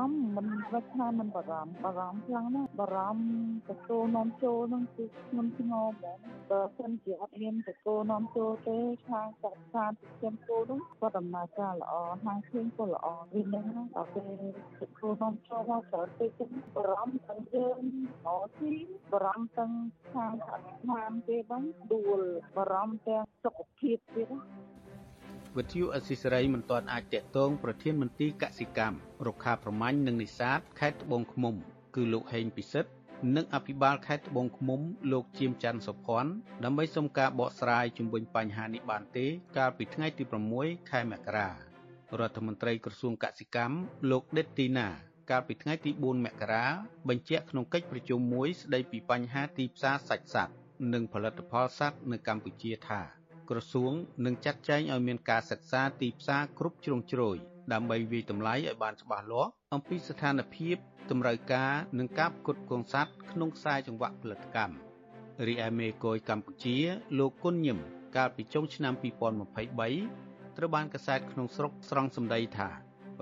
[0.06, 6.18] ម្ភមិនមិនថាមិនបារម្ភបារម្ភខ្លាំងណាស់បារម្ភតកោនាំចូលនឹងគឺខ្ញុំធ្ងរហ្មង
[6.50, 8.78] បើសិនជាអត់មានតកោនាំចូលទេ
[9.08, 11.92] ខាងកាសានចិញ្ចឹមគោនោះក៏ដំណើរការល្អ
[12.24, 14.42] ហាងឃើញក៏ល្អវានឹងដល់ពេល
[14.80, 16.30] តកោនាំចូលមកច្រើនពេក
[16.74, 17.78] បារម្ភទាំងយើង
[18.26, 18.72] អត់ទី
[19.12, 19.72] បារម្ភទាំង
[20.12, 22.20] ខាងអត់ស្មានទេបងដួល
[22.56, 24.28] បារម្ភទាំងសុខភាពទៀត
[25.56, 31.54] វិទ្យុអស៊ីសេរីមិនទាន់អាចតាក់ទងប្រធានមន្ត្រីកសិកម្មរុក្ខាប្រមាញ់និងនេសាទខេត្តត្បូងឃ្មុំ
[31.96, 32.90] គឺលោកហេងពិសិដ្ឋ
[33.36, 34.80] និងអភិបាលខេត្តត្បូងឃ្មុំ
[35.12, 36.32] លោកជាមច័ន្ទសុភ័ណ្ឌ
[36.64, 39.26] ដើម្បីសុំការបកស្រាយជំវិញបញ្ហានេះបានទេ
[39.56, 40.24] កាលពីថ្ងៃទី
[40.56, 41.52] 6ខែមករារ
[42.28, 43.76] ដ្ឋមន្ត្រីក្រសួងកសិកម្ម
[44.10, 44.88] លោកដេតទីណា
[45.30, 46.66] កាលពីថ្ងៃទី4មករា
[47.08, 50.54] បញ្ជាក់ក្នុងកិច្ចប្រជុំមួយស្ដីពីបញ្ហាទីផ្សារសាច់សត្វ
[50.92, 53.17] និងផលិតផលសត្វនៅកម្ពុជាថា
[53.50, 53.92] ក្រសួង
[54.24, 57.36] នឹងចាត់ចែងឲ្យមានការសិក្សាទីផ្សារគ្រប់ជ្រុងជ្រោយ
[57.72, 60.76] ដើម្បីវិយតម្លៃឲ្យបានច្បាស់លាស់អំពីស្ថានភាព
[61.10, 64.76] តម្រូវការនិងការផ្គត់ផ្គង់សត្វក្នុងខ្សែចង្វាក់ផលិតកម្ម
[65.46, 66.76] រីឯមេកុយកម្ពុជា
[67.18, 67.78] លោកគុណញឹម
[68.16, 68.94] កាលពីចុងឆ្នាំ
[69.74, 72.68] 2023ត្រូវបានកសែតក្នុងស្រុកស្រង់សម្ដីថា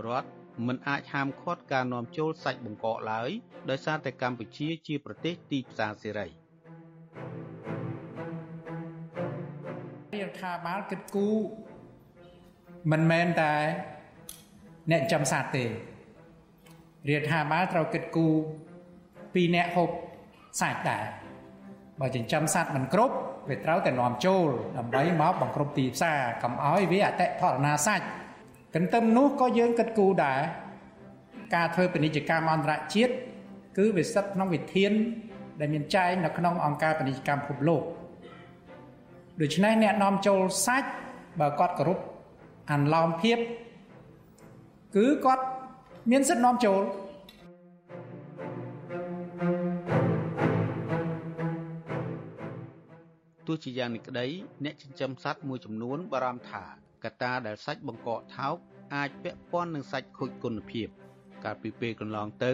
[0.06, 0.28] រដ្ឋ
[0.66, 3.30] មិនអាចហាមឃាត់ការនាំចូលសាច់បង្កកឡើយ
[3.70, 6.28] ដោយសារតែកម្ពុជាជាប្រទេសទីផ្សារសេរី។
[10.36, 11.36] រដ្ឋាភិបាលគិតគូរ
[12.92, 13.54] មិនមែនតែ
[14.90, 15.68] អ្នកចំសាទទេរ
[17.20, 18.34] ដ្ឋាភិបាលត្រូវគិតគូរ
[19.34, 19.90] ពីអ្នកហូប
[20.60, 21.04] សាច់ដែរ
[22.00, 23.14] បើចិញ្ចឹមសត្វមិនគ្រប់
[23.48, 28.06] វាត្រូវតែនាំចូលដើម្បីមកបង្គ្រប់ទីផ្សារកុំឲ្យវាអតិផរណាសាច់
[28.74, 30.40] ទន្ទឹមនោះក៏យើងគិតគូរដែរ
[31.54, 33.14] ការធ្វើពាណិជ្ជកម្មអន្តរជាតិ
[33.78, 34.92] គឺវាស្ថិតក្នុងវិធាន
[35.60, 37.82] ដែលមានចែងនៅក្នុងអង្គការពាណិជ្ជកម្មពិភពលោក
[39.42, 40.90] ដូច្នេះអ្នកនាំចូលសាច់
[41.40, 41.98] បើគាត់គោរព
[42.72, 43.38] អន្លមភាព
[44.96, 45.44] គឺគាត់
[46.10, 46.82] មានសិទ្ធិនាំចូល
[53.46, 54.26] ទោះជាយ៉ាងនេះក្តី
[54.64, 56.64] អ្នកចិញ្ចឹមសត្វមួយចំនួនបារម្ភថា
[57.04, 58.56] កត្តាដែលសាច់បង្កកថោក
[58.94, 60.88] អាចពាក់ព័ន្ធនឹងសាច់ខូចគុណភាព
[61.44, 62.52] កាលពីពេលកន្លងទៅ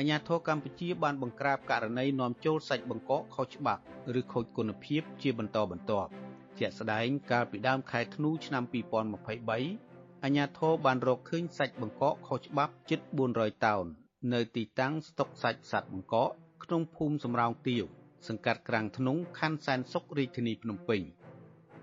[0.00, 3.82] អាជ្ញាធរកម្ពុជាបានបង្ក្រាបករណីនាំចូលសាច់បង្កកខុសច្បាប់
[4.20, 6.10] ឬខូចគុណភាពជាបន្តបន្ទាប់
[6.58, 13.00] ជាក់ស្ដែងកាលពីដើមខែធ្នូឆ្នាំ2023អាជ្ញាធរបានរកឃើញសាច់បង្កកខុសច្បាប់ជិត
[13.32, 13.84] 400តោន
[14.32, 16.30] នៅទីតាំងស្តុកសាច់សត្វបង្កក
[16.64, 17.84] ក្នុងភូមិសំរោងទាវ
[18.28, 21.00] សង្កាត់ក្រាំងធ្នង់ខណ្ឌសែនសុខរាជធានីភ្នំពេញ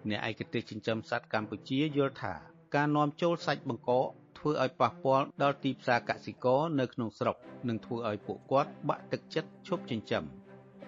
[0.10, 2.34] អ្នកឯកទេសចិញ្ចឹមសត្វកម្ពុជាយល់ថា
[2.76, 4.08] ការនាំចូលសាច់បង្កក
[4.46, 7.36] ធ្វើឲ្យប៉ះពាល់ដល់ទីផ្សារកសិករនៅក្នុងស្រុក
[7.70, 10.24] និងធ្វើឲ្យពួកគាត់បាក់ទឹកចិត្តឈប់ចិញ្ចឹម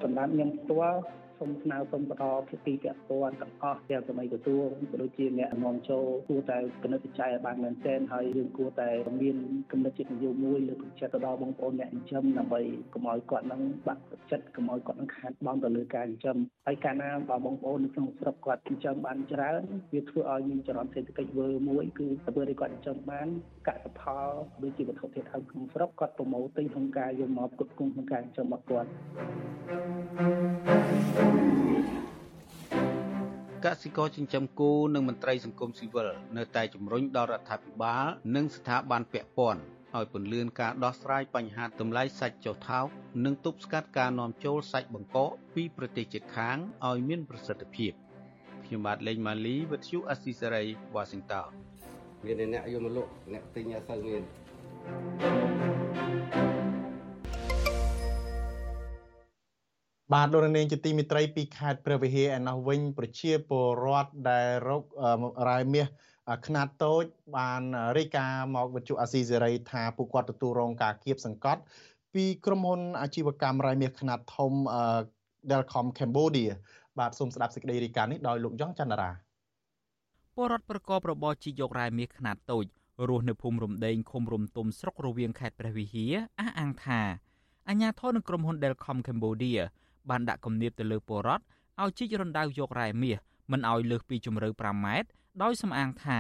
[0.02, 1.00] សម្រាប់ខ្ញុំផ្ទាល់
[1.40, 8.90] សូមស្នើសុំបន្តភាគីពាក់ព័ន្ធទាំងអស់ទាំងសម័យក្រសួងក៏ដូចជាអ្នកនាំចូលគួរតែគណិតវិច័យឲ្យបានមែនទែនហើយយើងគួរតែ
[9.22, 9.38] មាន
[9.72, 12.62] គំនិតចិត្តនយោបាយមួយលើកទឹកចិត្តទៅដល់បងប្អូនអ្នកចិញ្ចឹមដើម្បី
[12.94, 19.62] កុំឲ្យគាត់នឹងបាក់ទឹកចិត្តកុំឲ្យគាត់នឹងខាតបង់ទៅលើការចិញ្ចឹមហើយកាលណាបើបងប្អូននៅក្នុងស្រុកគាត់ចិញ្ចឹមបានច្រើន
[19.94, 23.28] វាធ្វើឲ្យមានចរន្តសេដ្ឋកិច្ចវើមួយគឺទៅពេលដែលគាត់ចិញ្ចឹមបាន
[23.68, 24.28] កសិផល
[24.64, 28.90] ដូចជាវត្ថុធាតុដើមក្នុងស្រុកគាត់ប្រមូលទិញក្នុងការយកមកផ្គត់ផ្គង់ក្នុងការចិញ្ចឹមរបស់គាត់
[33.66, 38.06] កសិករចិញ្ចឹមគោនិងមន្ត្រីសង្គមស៊ីវិលនៅតែជំរុញដល់រដ្ឋាភិបាល
[38.36, 39.62] និងស្ថាប័នពាក់ព័ន្ធ
[39.96, 42.88] ឲ្យពន្លឿនការដោះស្រាយបញ្ហាតម្លៃសាច់ចុះថោក
[43.26, 46.58] និងទប់ស្កាត់ការនាំចូលសាច់បង្កកពីប្រទេសជិតខាង
[46.88, 47.92] ឲ្យមានប្រសិទ្ធភាព
[48.66, 50.64] ខ្ញុំបាទលេងម៉ាលីវិទ្យុអស៊ីសេរី
[50.96, 51.48] Washington
[52.26, 56.07] មានអ្នកយកមកលក់អ្នកទិញអត់សូវមាន
[60.14, 64.84] បាទលោកនាងជាទីមិត្តរីពីខេត្តព្រះវិហារឯណោះវិញប្រជាពលរដ្ឋដែលរក
[65.50, 65.88] រ៉ែមាស
[66.48, 67.04] ខ្នាតតូច
[67.38, 67.62] បាន
[67.98, 71.62] រាយការណ៍មកវិទ្យុអាស៊ីសេរីថាពួកគាត់ទទួលរងការគៀបសង្កត់
[72.14, 74.54] ពីក្រុមហ៊ុនអាជីវកម្មរ៉ែមាសខ្នាតធំ
[75.50, 76.52] Delcom Cambodia
[77.00, 79.12] បាទសូមស្ដាប់សេចក្តីរាយការណ៍នេះដោយលោកយ៉ងច័ន្ទរា
[80.36, 82.66] ពលរដ្ឋប្រកបរបរជីយករ៉ែមាសខ្នាតតូច
[83.10, 87.02] រស់នៅភូមិរំដេងឃុំរំទុំស្រុករវៀងខេត្តព្រះវិហារអះអាងថា
[87.70, 89.64] អាញាធរនឹងក្រុមហ៊ុន Delcom Cambodia
[90.10, 91.44] បានដាក់គំនាបទៅលើពលរដ្ឋ
[91.84, 93.18] ឲ្យជីករណ្ដៅយករ៉ែមាស
[93.52, 95.10] មិនឲ្យលើសពីជម្រៅ5ម៉ែត្រ
[95.44, 96.20] ដោយសំអាងថា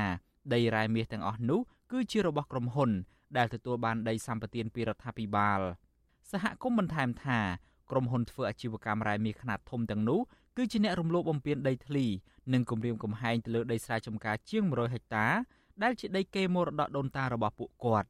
[0.53, 1.59] ដីរ៉ែមាសទាំងអស់នោះ
[1.91, 2.91] គឺជារបស់ក្រុមហ៊ុន
[3.37, 5.59] ដែលទទួលបានដីសម្បត្តិពីរដ្ឋាភិបាល
[6.31, 7.39] សហគមន៍បន្ថែមថា
[7.91, 10.19] ក្រុមហ៊ុនធ្វើអាជីវកម្មរ៉ែមាសខ្នាតធំទាំងនោះ
[10.57, 12.05] គឺជាអ្នករំលោភបំពានដីធ្លី
[12.53, 15.27] និងគំរាមកំហែងទៅលើដីស្រែចម្ការជាង100ហិកតា
[15.83, 18.07] ដែលជាដីគេមរតកដូនតារបស់ពួកគាត់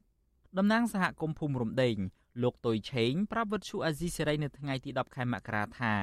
[0.58, 1.96] តំណាងសហគមន៍ភូមិរំដេង
[2.42, 5.94] លោកតុយឆេងប្រាប់វិទ្យុអាស៊ីសេរីនៅថ្ងៃទី10ខែមករាថា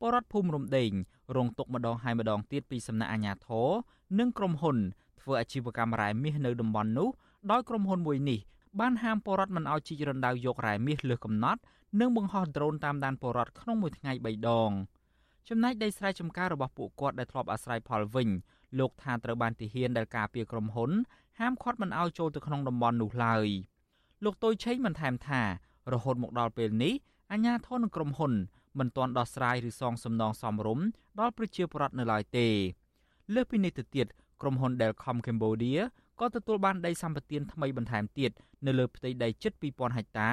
[0.00, 0.92] បរដ្ឋភូមិរំដេង
[1.36, 3.68] រងទុកម្ដងហើយម្ដងទៀតពីសំណាក់អាជ្ញាធរ
[4.18, 4.76] និងក្រុមហ៊ុន
[5.20, 7.08] ធ្វើអាជីវកម្មរ៉ែមាសនៅតំបន់នោះ
[7.50, 8.40] ដោយក្រុមហ៊ុនមួយនេះ
[8.80, 11.60] បានហាមបរដ្ឋមិនឲ្យជីករណ្ដៅយករ៉ែមាសលើសកំណត់
[12.00, 14.70] និងបង្ហោះដ្រូនតាមដានបរដ្ឋក្នុងមួយថ្ងៃ3ដង
[15.48, 18.28] ចំណែកដីស្រែចម្ការរបស់ពួកគាត់ដែលធ្លាប់អាស្រ័យផលវិញ
[18.78, 20.90] លោកថាត្រូវបានទាហានដែលការពារក្រុមហ៊ុន
[21.38, 23.46] ហាមឃាត់មិនឲ្យចូលទៅក្នុងតំបន់នោះឡើយ
[24.24, 25.42] លោកតុយឆេងបានថែមថា
[25.92, 26.94] រហូតមកដល់ពេលនេះ
[27.32, 28.32] អាជ្ញាធរនិងក្រុមហ៊ុន
[28.78, 30.86] មិនទាន់ដោះស្រាយឬសងសំណងសមរម្យ
[31.20, 32.48] ដល់ប្រជាពលរដ្ឋនៅឡើយទេ
[33.34, 34.06] លើសពីនេះទៅទៀត
[34.42, 35.80] ក្រុមហ៊ុន Delcom Cambodia
[36.20, 38.30] ក៏ទទួលបានដីសម្បត្តិថ្មីបន្ថែមទៀត
[38.66, 40.30] នៅលើផ្ទៃដីជិត2000ហិកតា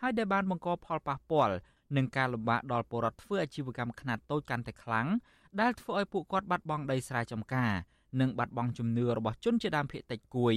[0.00, 1.54] ហើយដែលបានបង្កផលប៉ះពាល់
[1.96, 5.06] នឹងការលំបាកដល់ពលរដ្ឋធ្វើអាជីវកម្មខ្នាតតូចកាន់តែខ្លាំង
[5.60, 7.72] ដែលធ្វើឲ្យពួកគាត់បាត់បង់ដីស្រែចម្ការ
[8.20, 10.54] និងបាត់បង់ជំនឿរបស់ជនជាដើមភាគតិចគួយ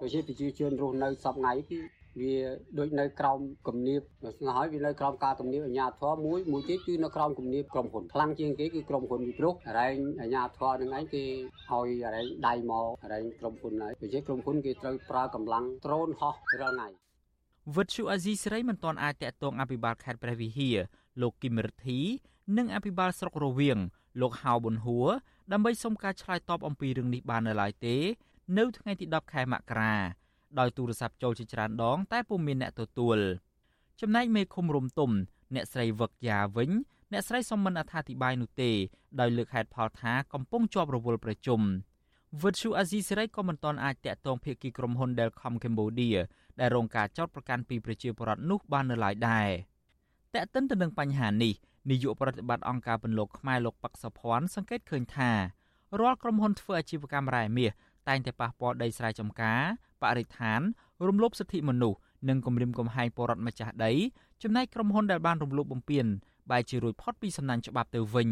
[0.00, 1.80] ប្រជាប្រជាជនរស់នៅសពថ្ងៃគឺ
[2.20, 2.34] វា
[2.78, 3.38] ដូចនៅក្រោម
[3.68, 4.00] គំនាប
[4.38, 11.24] ស្ងហើយវានៅក្រោមការគំនាបអាជ្ញាធរមួយមួយទៀតគឺនៅក្រោមគំនាបក្រុមហ៊ុនខ្លាំងជាងគេគឺក្រុមហ៊ុនពីព្រោះរែងអាជ្ញាធរនឹងឯងគេ
[11.70, 16.88] ឲ្យរែងដៃមករែងក្រុមហ៊ុនហើយដូច្នេះក្រុមហ៊ុនគេត្រូវប្រើកម្លាំងដ្រូនហោះរាល់ថ្ងៃ
[17.76, 20.76] វិទ្យុអាស៊ីសេរីមិនទាន់អាចតាក់ទងអភិបាលខេត្តព្រះវិហារ
[21.22, 22.00] លោកគឹមរិទ្ធី
[22.56, 23.78] និងអភិបាលស្រុករវៀង
[24.20, 25.08] លោកហៅប៊ុនហួរ
[25.52, 27.96] ដើម្បីសុំការឆ្លើយតបអំពីរឿងនេះបាននៅឡើយទេ
[28.56, 29.94] នៅថ្ងៃទី10ខែមករា
[30.58, 33.18] ដោយទូរស័ព្ទចូលជាច្រើនដង តែពុំមានអ្នកទទួល
[34.00, 35.10] ចំណែកមេឃុំរំទុំ
[35.54, 36.70] អ្នកស្រីវឹកយ៉ាវិញ
[37.12, 38.70] អ្នកស្រីសុំមិនអត្ថាធិប្បាយនោះទេ
[39.20, 41.60] ដោយលើកហេតុផលថាកំពុងជាប់រវល់ប្រជុំ
[42.42, 46.18] វិទ្យុអាស៊ីសេរីក៏មិនទាន់អាចតាក់ទងភាគីក្រុមហ៊ុន Delcom Cambodia
[46.60, 49.48] ដែលរងការចោទប្រកាន់ពីប្រជាពលរដ្ឋនោះបាននៅឡើយដែរ
[50.34, 51.54] តែកតិនទៅនឹងបញ្ហានេះ
[51.90, 55.32] នាយកប្រតិបត្តិអង្គការពន្លកខ្មែរលោកប៉ាក់សុភ័ណ្ឌសង្កេតឃើញថា
[56.00, 57.70] រាល់ក្រុមហ៊ុនធ្វើអាជីវកម្មរ៉ែមាស
[58.08, 59.62] តែងតែប៉ះពាល់ដីស្រែចម្ការ
[60.02, 60.60] បរិស្ថាន
[61.08, 61.98] រំលោភសិទ្ធិមនុស្ស
[62.28, 63.92] និងគំរាមកំហែងពលរដ្ឋម្ចាស់ដី
[64.42, 66.06] ចំណែកក្រុមហ៊ុនដែលបានរំលោភបំពាន
[66.50, 68.30] បែរជារួចផុតពីសំណាញ់ច្បាប់ទៅវិញ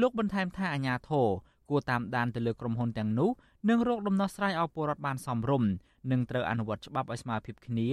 [0.00, 1.28] លោកបន្ថែមថាអាញាធរ
[1.70, 3.30] គួរតាមដានទៅលើក្រុមហ៊ុនទាំងនោះ
[3.68, 5.70] និងរកដំណោះស្រាយឲ្យពលរដ្ឋបានសមរម្យ
[6.10, 7.88] និងត្រូវអនុវត្តច្បាប់ឲ្យស្មើភាពគ្នា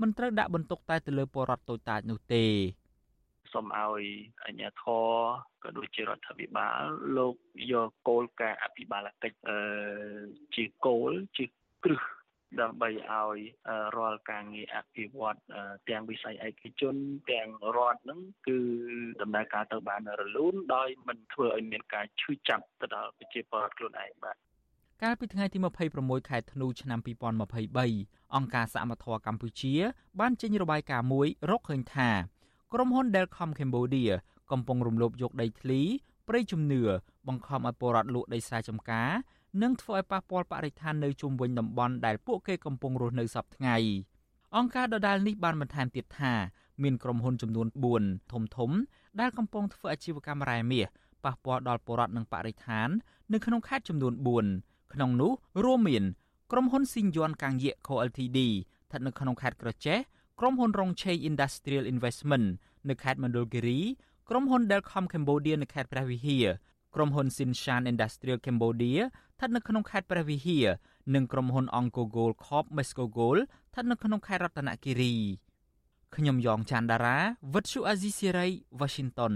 [0.00, 2.44] មិនត្រូវដាក់បន្ទុកតែទៅលើពលរដ្ឋតូចតាចនោះទេ
[3.54, 4.04] សូមឲ្យ
[4.44, 5.06] អាជ្ញាធរ
[5.62, 6.80] ក៏ដូចជារដ្ឋាភិបាល
[7.16, 7.34] លោក
[7.72, 9.58] យកគោលការណ៍អភិបាលកិច្ចអឺ
[10.54, 11.44] ជាគោលជា
[11.84, 12.02] គ្រឹះ
[12.60, 13.38] ដើម្បីឲ្យ
[13.96, 15.38] រាល់ការងារអភិវឌ្ឍ
[15.88, 16.94] ទាំងវិស័យឯកជន
[17.30, 18.58] ទាំងរដ្ឋនឹងគឺ
[19.20, 24.36] ដំណើរការទៅបានរលូនដោយមិនធ្វើឲ្យមានការឈឺចាប់ទៅដល់ប្រជាពលរដ្ឋខ្លួនឯងបាទ
[25.02, 25.58] កាលពីថ្ងៃទី
[25.94, 29.74] 26ខែធ្នូឆ្នាំ2023អង្គការសមត្ថៈកម្ពុជា
[30.20, 32.10] បានចេញរបាយការណ៍មួយរកឃើញថា
[32.74, 34.12] ក្រុមហ៊ុន Delcom Cambodia
[34.52, 35.80] កំពុងរំលោភយកដីធ្លី
[36.28, 36.82] ព្រៃជំនឿ
[37.28, 39.10] បង្ខំឲ្យពលរដ្ឋលក់ដីស្រែចម្ការ
[39.62, 43.76] និងធ្វើឲ្យប៉ះពាល់បរិស្ថាននៅជុំវិញតំបន់ដែលពួកគេកំពុងរស់នៅសពថ្ងៃ
[44.56, 46.32] អង្គការដដាលនេះបានបន្ថែមទៀតថា
[46.82, 47.66] មានក្រុមហ៊ុនចំនួន
[48.00, 48.70] 4ធំធំ
[49.20, 50.86] ដែលកំពុងធ្វើអាជីវកម្មរ៉ែមាស
[51.24, 52.88] ប៉ះពាល់ដល់ពលរដ្ឋនិងបរិស្ថាន
[53.32, 54.12] នៅក្នុងខេត្តចំនួន
[54.54, 55.32] 4ក្នុងនោះ
[55.64, 56.04] រួមមាន
[56.52, 58.38] ក្រុមហ៊ុនស៊ីនយွန်កាំងយេ Co Ltd
[58.86, 59.98] ស្ថិតនៅក្នុងខេត្តក្រចេះ
[60.40, 62.46] ក្រុមហ៊ុនរងឆេង Industrial Investment
[62.88, 63.80] នៅខេត្តមណ្ឌលគិរី
[64.28, 66.46] ក្រុមហ៊ុន Delcom Cambodia នៅខេត្តព្រះវិហារ
[66.94, 70.66] ក្រុមហ៊ុន Sinshan Industrial Cambodia ស្ថិតនៅក្នុងខេត្តព្រះវិហារ
[71.14, 75.14] និងក្រុមហ៊ុន Onco Gold Corp Mesco Gold ស្ថិតនៅក្នុងខេត្តរតនគិរី
[76.16, 77.18] ខ្ញុំយ៉ងច័ន្ទដារា
[77.54, 78.46] វិទ្យុអាស៊ីសេរី
[78.80, 79.34] Washington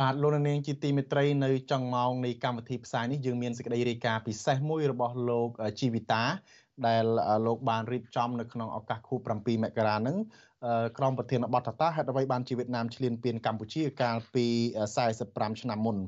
[0.00, 5.48] បាទលោកនាងជាទីមេត្រីនៅចុងម៉ោងនៃកម្មវិធីផ្សាយនេះយើងមានសេចក្តីរាយការណ៍ពិសេសមួយរបស់លោក
[5.80, 6.24] ជីវិតា
[6.86, 7.04] ដែល
[7.46, 10.16] លោកបានរៀបចំនៅក្នុងឱកាសខួប7មករានឹង
[10.98, 14.46] ក្រមប្រធានបទតតាហេតុអ្វីបានជាវៀតណាមឈ្លានពានកម្ពុជាកាលពី
[15.04, 15.98] 45ឆ្នាំមុន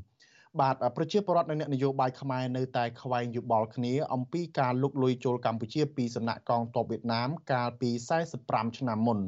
[0.60, 7.90] បាទប្រជាពលរដ្ឋនិងអ្នកនយោបាយខ្មែរនៅតែខ្វែងយោបល់គ្នាអំពីការលុកលុយចូលកម្ពុជាពីសំណាក់កងទ័ពវៀតណាមកាលពី
[8.32, 9.18] 45ឆ្នាំមុន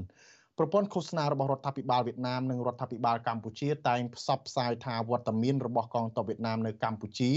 [0.59, 7.30] ប្រព័ន្ធឃោសនារបស់រដ្ឋាភិបាលវៀតណាមនិងរដ្ឋាភិបាលកម្ពុជាតែងផ្សព្វផ្សាយថាវត្តមានរបស់កងទ័ពវៀតណាមនៅកម្ពុជា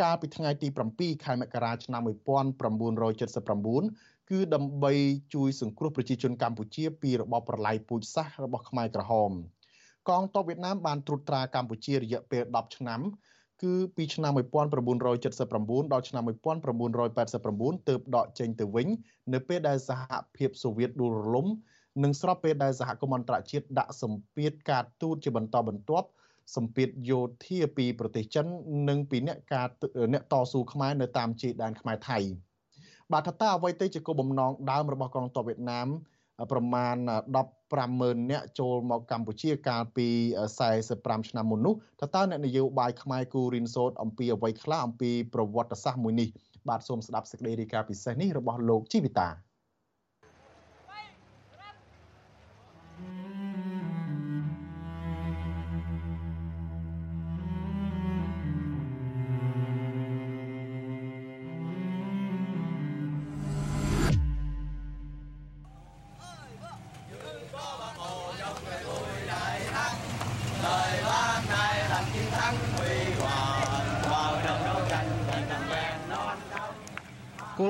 [0.00, 4.92] កាលពីថ្ងៃទី7ខែមករាឆ្នាំ1979គឺដើម្បី
[5.34, 9.30] ជួយសង្គ្រោះប្រជាជនកម្ពុជាពីរបបប្រល័យពូជសាសន៍របស់ខ្មែរក្រហម
[10.08, 13.00] កងទ័ពវៀតណាមបានត្រួតត្រាកម្ពុជារយៈពេល10ឆ្នាំ
[13.62, 18.88] គឺពីឆ្នាំ1979ដល់ឆ្នាំ1989ទើបដកចេញទៅវិញ
[19.32, 20.02] នៅពេលដែលសហ
[20.36, 21.46] ភាពសូវៀតដួលរលំ
[22.02, 26.08] និងស្របពេលដែលសហគមន៍អន្តរជាតិដាក់សម្ពាធការទូតជាបន្តបន្ទាប់
[26.56, 28.46] សម្ពាធយោធាពីប្រទេសចិន
[28.88, 29.68] និងពីអ្នកការ
[30.12, 32.18] អ្នកតស៊ូខ្មែរនៅតាមជ័យដែនខ្មែរថៃ
[33.12, 35.88] បាទថាតើអ្វីទៅជាគោលបំណងដើមរបស់កងទ័ពវៀតណាម
[36.52, 36.96] ប្រមាណ
[37.62, 40.08] 150,000នាក់ចូលមកកម្ពុជាកាលពី
[40.68, 46.28] 45ឆ្នាំមុននោះតើតើអ្នកនយោបាយខ្មែរគូរិនសូតអំពីអ្វីខ្លះអំពីប្រវត្តិសាស្ត្រមួយនេះ
[46.68, 49.28] បាទសូមស្ដាប់សេចក្តីរាយការណ៍ពិសេសនេះរបស់លោកជីវិតា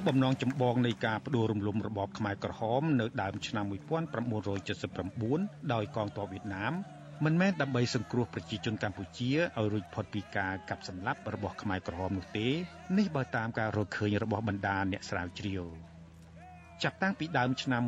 [0.09, 6.73] បំណងចម្បងនៃការផ្ដួលរំលំរបបខ្មែរក្រហមនៅដើមឆ្នាំ1979ដោយកងទ័ពវៀតណាម
[7.25, 12.49] មិនមែនដើម្បីសង្គ្រោះប្រជាជនកម្ពុជាឲ្យរួចផុតពីការកាប់សម្លាប់របស់ខ្មែរក្រហមនោះទេ
[12.99, 15.63] នេះបើតាមការរកឃើញរបស់បណ្ដាអ្នកស្រាវជ្រាវ
[16.83, 17.83] ចាប់តាំងពីដើមឆ្នាំ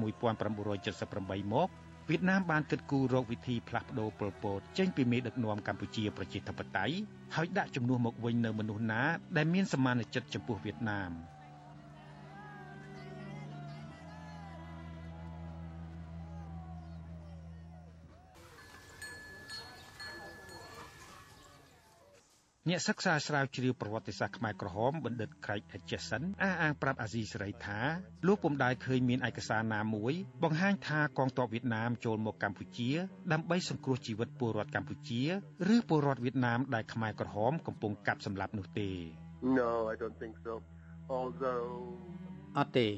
[0.75, 1.69] 1978មក
[2.09, 6.95] វៀតណាមបានគិតគូររកវិធីផ្លាស់ប្តូរប៉ុលពតចេញពីមេដឹកនាំកម្ពុជាប្រជាធិបតេយ្យ
[7.35, 9.03] ហើយដាក់ជំនួសមកវិញនៅមនុស្សណា
[9.37, 11.13] ដែលមានសមានចិត្តចំពោះវៀតណាម
[22.69, 27.79] អ្នកសិក្សាស្រាវជ្រាវប្រវត្តិសាស្ត្រខ្មែរក្រហមបណ្ឌិត Craig Hutchison អះអាងប្រាប់អាស៊ីសេរីថា
[28.27, 32.91] លោកពុំដែលឃើញមានឯកសារណាមួយបង្ហាញថាកងទ័ពវៀតណាមចូលមកកម្ពុជា
[33.33, 35.23] ដើម្បីសង្គ្រោះជីវិតពលរដ្ឋកម្ពុជា
[35.75, 38.91] ឬពលរដ្ឋវៀតណាមដែលខ្មែរក្រហមកំពុងកាប់សម្លាប់នោះទេ
[39.59, 40.53] No I don't think so
[41.17, 41.71] although
[42.59, 42.89] អត់ទេ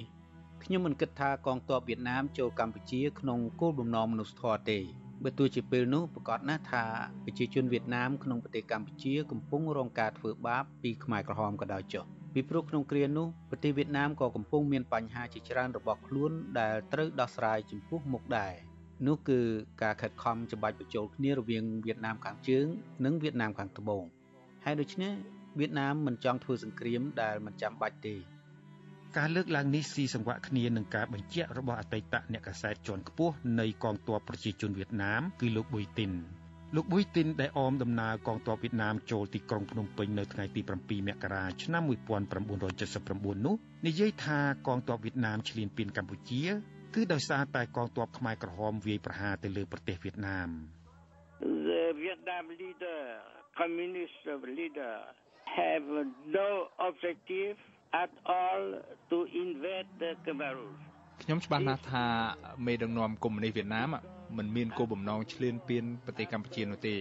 [0.64, 4.80] ខ្ញុំមិនគិតថាកងទ័ពវៀតណាមចូលកម្ពុជាក្នុងគោលបំណងមនុស្សធម៌ទេ
[5.24, 6.84] បើទោះជាពេលនោះប្រកាសណាស់ថា
[7.24, 12.04] ប្រជាជនវៀតណាមក្នុងប្រទេសកម្ពុជាកំពុងរងការធ្វើបាបពីខ្មែរក្រហមក៏ដោយចុះ
[12.34, 18.54] ពីព្រោះក្នុងគ្រានោះប្រទេសវៀតណាមក៏កំពុងមានបញ្ហាជាច្រើនរបស់ខ្លួនដែលត្រូវដោះស្រាយចំពោះមុខដែរ
[19.06, 19.40] នោះគឺ
[19.82, 22.66] ការខិតខំច្បាច់បញ្ចូលគ្នារវាងវៀតណាមខាងជើង
[23.04, 24.04] និងវៀតណាមខាងត្បូង
[24.64, 25.12] ហើយដូច្នេះ
[25.58, 28.16] វៀតណាមមិនចង់ធ្វើសង្គ្រាមដែលមិនចាំបាច់ទេ
[29.18, 36.12] ការលើកឡើងនេះស៊ីសង្វាក់គ្នានឹងការបញ្ជាក់របស់អតីតអ្នកកាសែតជាន់ខ្ពស់នៃកងទ័ពប្រជាជនវៀតណាមគឺលោកប៊ុយទីន
[36.76, 41.82] លោកប៊ុយទីនដែលអមដំណើរកងទ័ពវៀតណាមចូលទីក្រុងភ្នំពេញនៅថ្ងៃទី7មករាឆ្នាំ
[42.64, 43.54] 1979នោះ
[43.86, 46.42] និយាយថាកងទ័ពវៀតណាមឈ្លានពានកម្ពុជា
[46.94, 50.50] គឺដោយសារតែកងទ័ពខ្មែរក្រហមវាយប្រហារទៅលើប្រទេសវៀតណាម
[51.68, 53.00] The Vietnam leader
[53.60, 54.20] communist
[54.58, 54.94] leader
[55.58, 55.86] have
[56.38, 56.48] no
[56.88, 57.56] objective
[58.02, 58.62] at all
[59.10, 60.74] to invade the Cameroon
[61.22, 62.06] ខ្ញុំច្បាស់ណាស់ថា
[62.66, 63.88] មេដឹកនាំកុម្មុយនីសវៀតណាម
[64.36, 66.96] មិនមានគោលបំណងឈ្លានពានប្រទេសកម្ពុជានោះទេ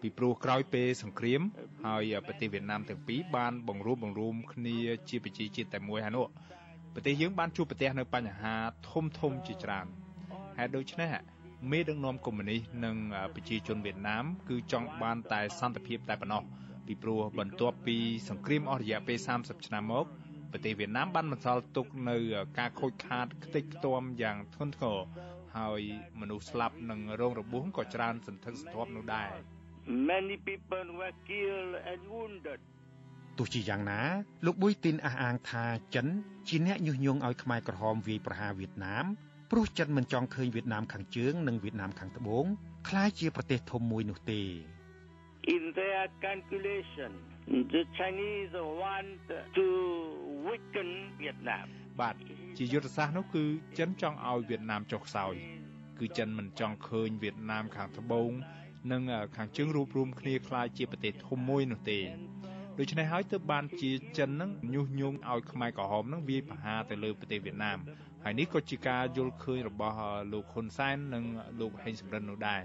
[0.00, 1.40] ពីព្រោះក្រោយពេលសង្គ្រាម
[1.86, 4.76] ហើយប្រទេសវៀតណាមទាំងពីរបានបង្រួបបង្រួមគ្នា
[5.08, 6.26] ជាប្រជាជាតិតែមួយហើយនោះ
[6.94, 8.54] ប្រទេសយើងបានជួបប្រទះនៅបញ្ហា
[8.90, 9.86] ធំធំជាច្រើន
[10.58, 11.10] ហេតុដូច្នេះ
[11.70, 12.96] មេដឹកនាំកុម្មុយនីសនិង
[13.34, 16.42] ប្រជាជនវៀតណាមគឺចង់បានតែសន្តិភាពតែប៉ុណ្ណោះ
[16.86, 17.96] ពីព្រោះបន្ទាប់ពី
[18.28, 20.06] សង្គ្រាមអស់រយៈពេល30ឆ្នាំមក
[20.52, 22.16] ប្រទេសវៀតណាមបានបន្សល់ទុកនៅ
[22.58, 24.98] ការខូចខាតខ្ទេចខ្ទាំយ៉ាងធ្ងន់ធ្ងរ
[25.56, 25.80] ហើយ
[26.20, 29.30] មនុស្សស្លាប់និងរងរបួសក៏ច្រើនសន្ធឹកសន្ធាប់នោះដែរ
[30.10, 32.60] Many people were killed and wounded.
[33.38, 34.00] ទោះជាយ៉ាងណា
[34.46, 36.06] លោកប៊ុយទីនអះអាងថាចិន
[36.48, 39.04] ជាអ្នកញុះញង់ឲ្យខ្មែរក្រហមវាយប្រហារវៀតណាម
[39.50, 42.44] ព្រោះចិនមិនចង់ឃើញវៀតណាមខាងជើងនិងវៀតណាមខាងត្បូង
[42.88, 44.42] ក្លាយជាប្រទេសធំមួយនោះទេ
[45.54, 47.12] In their calculation,
[47.46, 49.22] the Chinese want
[49.54, 49.66] to
[50.46, 50.90] weaken
[51.20, 51.66] Vietnam.
[52.00, 52.16] បាទ
[52.58, 53.44] ជាយុទ្ធសាស្ត្រនោះគឺ
[53.78, 55.34] ចិនចង់ឲ្យវៀតណាមចុះខ្សោយ
[55.98, 58.30] គឺចិនមិនចង់ឃើញវៀតណាមខាងត្បូង
[58.92, 59.02] និង
[59.36, 62.00] ខាងជើងរួបរวมគ្នាក្លាយជាប្រទេសធំមួយនោះទេ
[62.78, 67.78] ដូច្នេះហើយទើបបានជាចិននឹងញុះញង់ឲ្យខ្មែរក្រហមនឹងវាយប្រហារទៅលើប្រទេសវៀតណាម
[68.24, 69.96] ហើយនេះក៏ជាការយល់ឃើញរបស់
[70.32, 71.24] លោកហ៊ុនសែននិង
[71.60, 72.62] លោកហេងសំរិននោះដែរ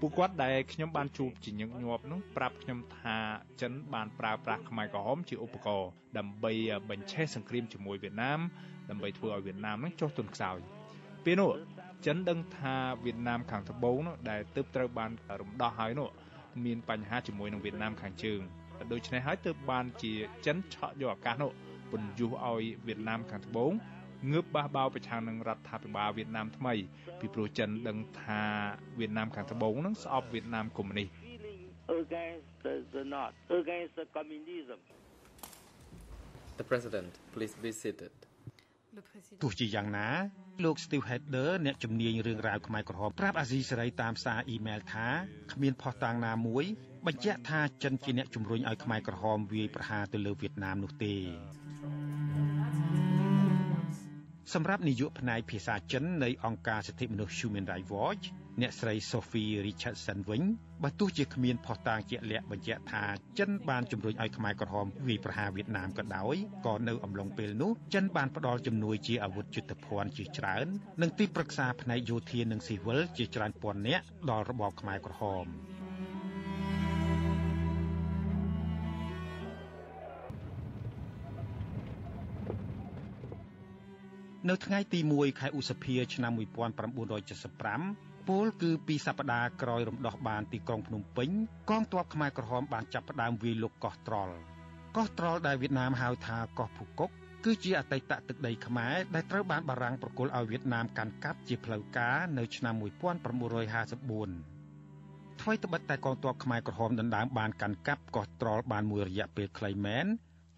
[0.00, 3.16] ពួកគាត់ដែលខ្ញុំបានជួបជាញឹកញាប់នោះប្រាប់ខ្ញុំថា
[3.60, 6.52] ចិនបានប្រើប្រាស់ខ្មែរក្រហមជាឧបករណ៍ដើម្បី
[6.90, 8.40] បញ្ឆេះសង្គ្រាមជាមួយវៀតណាម
[8.90, 10.58] ដើម្បីធ្វើឲ្យវៀតណាមនឹងចុះទុនខ្សោយ
[11.24, 11.50] ពេលនោះ
[12.06, 15.10] ចិនដឹងថាវៀតណាមខាងត្បូងនោះដែលទើបត្រូវបាន
[15.40, 16.08] រំដោះហើយនោះ
[16.64, 18.40] មានបញ្ហាជាមួយនឹងវៀតណាមខាងជើង
[18.92, 20.12] ដូច្នេះហើយទើបបានជា
[20.46, 21.52] ចិនឆក់យកឱកាសនោះ
[21.90, 23.72] ពន្យុះឲ្យវៀតណាមខាងត្បូង
[24.32, 26.74] ងើបបះបោប្រឆាំងនឹងរដ្ឋាភិបាលវៀតណាមថ្មី
[27.20, 28.42] ពីព្រោះចិនដឹងថា
[28.98, 31.08] វៀតណាមខាងត្បូងនឹងស្អប់វៀតណាមកុម្មុយនីស
[31.88, 34.78] against the, the North, against the communism.
[36.56, 38.12] The President, please be seated.
[39.42, 40.08] ទោះជាយ៉ាងណា
[40.64, 45.06] លោក Steve Header អ្នកជំនាញរឿងរ៉ាវខ្មែរក្រហមប្រាប់អាស៊ីសេរីតាមសារអ៊ីមែលថា
[45.52, 46.64] គ្មានផុសតាងណាមួយ
[47.06, 51.14] បញ្ជាក់ថាចិនជាអ្នកជំរុញឲ្យខ្មែរក្រហមវាយប្រហារទៅលើវៀតណាមនោះទេ
[54.52, 58.24] សម្រាប់នាយកផ្នែកភាសាចិននៃអង្គការសិទ្ធិមនុស្ស Human Rights Watch
[58.60, 60.42] អ្នកស្រី Sophie Richardson វិញ
[60.82, 63.04] បើទោះជាគ្មានផុសតាងជាក់លាក់បញ្ជាក់ថា
[63.38, 66.36] ចិនបានជំរុញឲ្យខ្មែរក្រហមវាយប្រហារវៀតណាមក៏ដោយ
[66.66, 70.66] ក៏នៅអំឡុងពេលនោះចិនបានផ្ដល់ជំនួយជាអាវុធយុទ្ធភ័ណ្ឌជាច្រើន
[71.02, 75.46] និងទីប្រឹក្សាផ្នែកយោធានិងស៊ីវិលជាច្រើនពាន់នាក់ដល់របបខ្មែរក្រហម
[84.50, 86.32] នៅថ្ងៃទី1ខែឧសភាឆ្នាំ
[87.54, 91.28] 1975ពលគឺពីសប្តាហ៍ក្រោយរំដោះបានទីក្រុងភ្នំពេញ
[91.70, 94.34] កងទ័ពខ្មែរក្រហមបានចាប់ផ្ដើមវាយលុកកោះត្រល់
[94.96, 97.10] កោះត្រល់ដែលវៀតណាមហៅថាកោះភូកុក
[97.44, 102.82] គឺជាអតីតទឹកដីខ្មែរដែលត្រូវបានបារាំងប្រគល់ឲ្យវៀតណាមកាន់កាប់ជាផ្លូវការនៅឆ្នាំ1954
[105.40, 110.06] ថ្មីត្បិតតែកងទ័ពខ្មែរក្រហមដណ្ដើមបានកាន់កាប់កោះត្រល់បានមួយរយៈពេលខ្លីមែន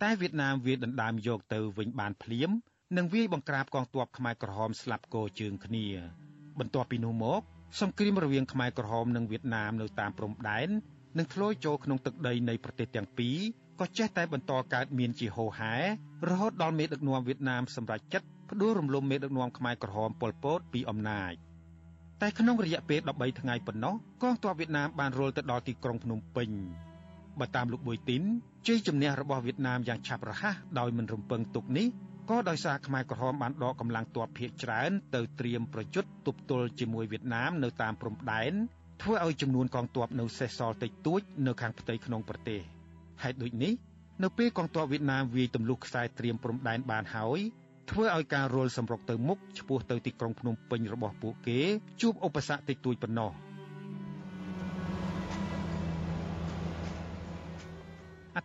[0.03, 2.51] តែវៀតណាមវាដណ្ដើមយកទៅវិញបានភ្លាម
[2.95, 5.87] និងវាយបង្ក្រាបកងទ័ពខ្មែរក្រហមស្លាប់គោជើងគ្នា
[6.59, 7.41] បន្ទាប់ពីនោះមក
[7.81, 10.69] សង្គ្រាមរវាងខ្មែរក្រហមនិងវៀតណាមនៅតាមព្រំដែន
[11.19, 13.37] នឹងធ្លាយចូលក្នុងទឹកដីនៃប្រទេសទាំងពីរ
[13.81, 15.75] ក៏ចេះតែបន្តកើតមានជាហូរហែ
[16.29, 21.33] រហូតដល់មេដឹកនាំវៀតណាមសម្រេចចិត្តផ្ដួលរំលំមេដឹកនាំខ្មែរក្រហមប៉ុលពតពីអំណាច
[22.23, 26.51] តែក្នុងរយៈពេល13ថ្ងៃប៉ុណ្ណោះកងទ័ពវៀតណាមបានរុលទៅដល់ទីក្រុងភ្នំពេញ
[27.39, 28.23] បើតាមលោកប៊ុយទីន
[28.67, 31.89] ជ័យជំនះរបស់វៀតណាមយ៉ាងឆាប់រហ័សដោយមិនរំពឹងទុកនេះ
[32.31, 38.53] ក៏ដោយសារខ្មែរក្រហមបានដកកម្លាំងទ័ពភៀកច្រើនទៅត្រៀមប្រយុទ្ធទប់ទល់ជាមួយវៀតណាមនៅតាមព្រំដែន
[39.03, 42.61] ធ្វើឲ្យចំនួនកងទ័ពនៅសេសសល់តិចតួចនៅខាងផ្ទៃក្នុងប្រទេស
[43.23, 43.73] ហេតុដូចនេះ
[44.23, 47.41] នៅពេលកងទ័ពវៀតណាមវាយទម្លុះខ្សែត្រៀមព្រំដែនបានហើយ
[47.91, 51.61] ធ្វើឲ្យការរុលសម្រុកទៅមុខឆ្ពោះទៅទីក្រុងភ្នំពេញរបស់ពួកគេ
[52.01, 53.33] ជួបឧបសគ្គតិចតួចប៉ុណ្ណោះ។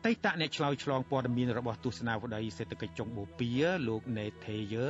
[0.06, 4.88] តីតអ្នកឆ្លើយឆ្លងព័ត៌មានរបស់ទស្សនាវដ្តីសេដ្ឋកិច្ចចុងបូព៌ាលោកណេថេយើ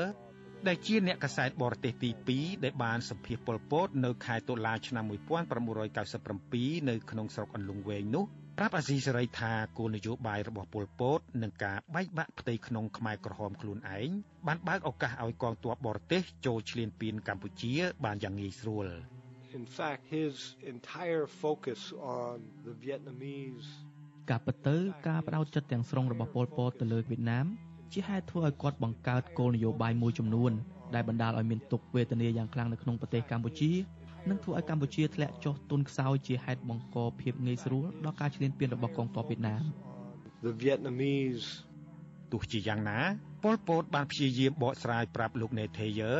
[0.67, 8.25] ដែលជាអ្នកកសែតបរទេសទី2ដែលបានសម្ភាសប៉ុលពតនៅខែតុលាឆ្នាំ1997នៅក្នុងស្រុកអន្លង់វែងនោះ
[8.57, 14.09] ប្រាប់អាស៊ីសេរីថាគោលនយោបាយរបស់ប៉ុលពតនឹងការបែកបាក់ផ្ទៃក្នុងខ្មែរក្រហមខ្លួនឯង
[14.47, 17.73] បានបើកឱកាសឲ្យកងទ័ពបរទេសចូលឈ្លានពានកម្ពុជា
[18.05, 18.87] បានយ៉ាងងាយស្រួល
[19.59, 20.33] In fact his
[20.73, 21.81] entire focus
[22.21, 22.35] on
[22.67, 23.69] the Vietnamese
[24.29, 24.75] ការពិតទៅ
[25.07, 27.45] ការបដោតចិត្តទាំងស្រុងរបស់ប៉ុលពតទៅលើវៀតណាម
[27.93, 30.51] ជាហេតុធ្វើឲ្យគាត់បង្កើតគោលនយោបាយមួយចំនួន
[30.95, 33.71] ដែលបណ្ដាលឲ្យមានទុក្ខវេទនាយ៉ាងខ្លាំងនៅក្នុងប្រទេសកម្ពុជា
[34.29, 39.63] និងធ្វើឲ្យកម្ពុជាធ្លាក់ចុះទុនខ្សោយជាហេតុបង្កភាពងាយស្រួលដល់ការឈ្លានពានរបស់កងទ័ពវៀតណាម
[40.45, 41.47] The Vietnamese
[42.31, 42.99] ទោះជាយ៉ាងណា
[43.43, 46.13] ប៉ុលពតបានព្យាយាមបកស្រាយប្រាប់លោកណេថេយើ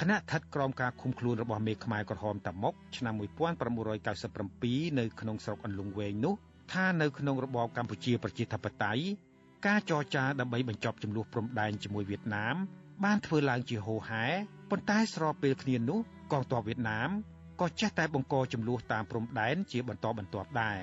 [0.00, 6.34] គណៈថិតក្រមការឃុំខ្លួនរបស់មេខ្មែរក្រហមតាមុកឆ្នាំ1997នៅក្នុងស្រុកអន្លង់វែងនោះ
[6.72, 9.02] ថានៅក្នុងរបបកម្ពុជាប្រជាធិបតេយ្យ
[9.66, 12.56] ការចរចាដើម្បីបញ្ចប់ចំនួនព្រំដែនជាមួយវៀតណាម
[13.04, 14.24] បានធ្វើឡើងជាហូរហែ
[14.70, 15.98] ប៉ុន្តែស្របពេលគ្នានោះ
[16.32, 17.10] កងទ័ពវៀតណាម
[17.60, 20.80] ក៏ចេះតែបង្កចំនួនតាមព្រំដែនជាបន្តបន្ទាប់ដែរ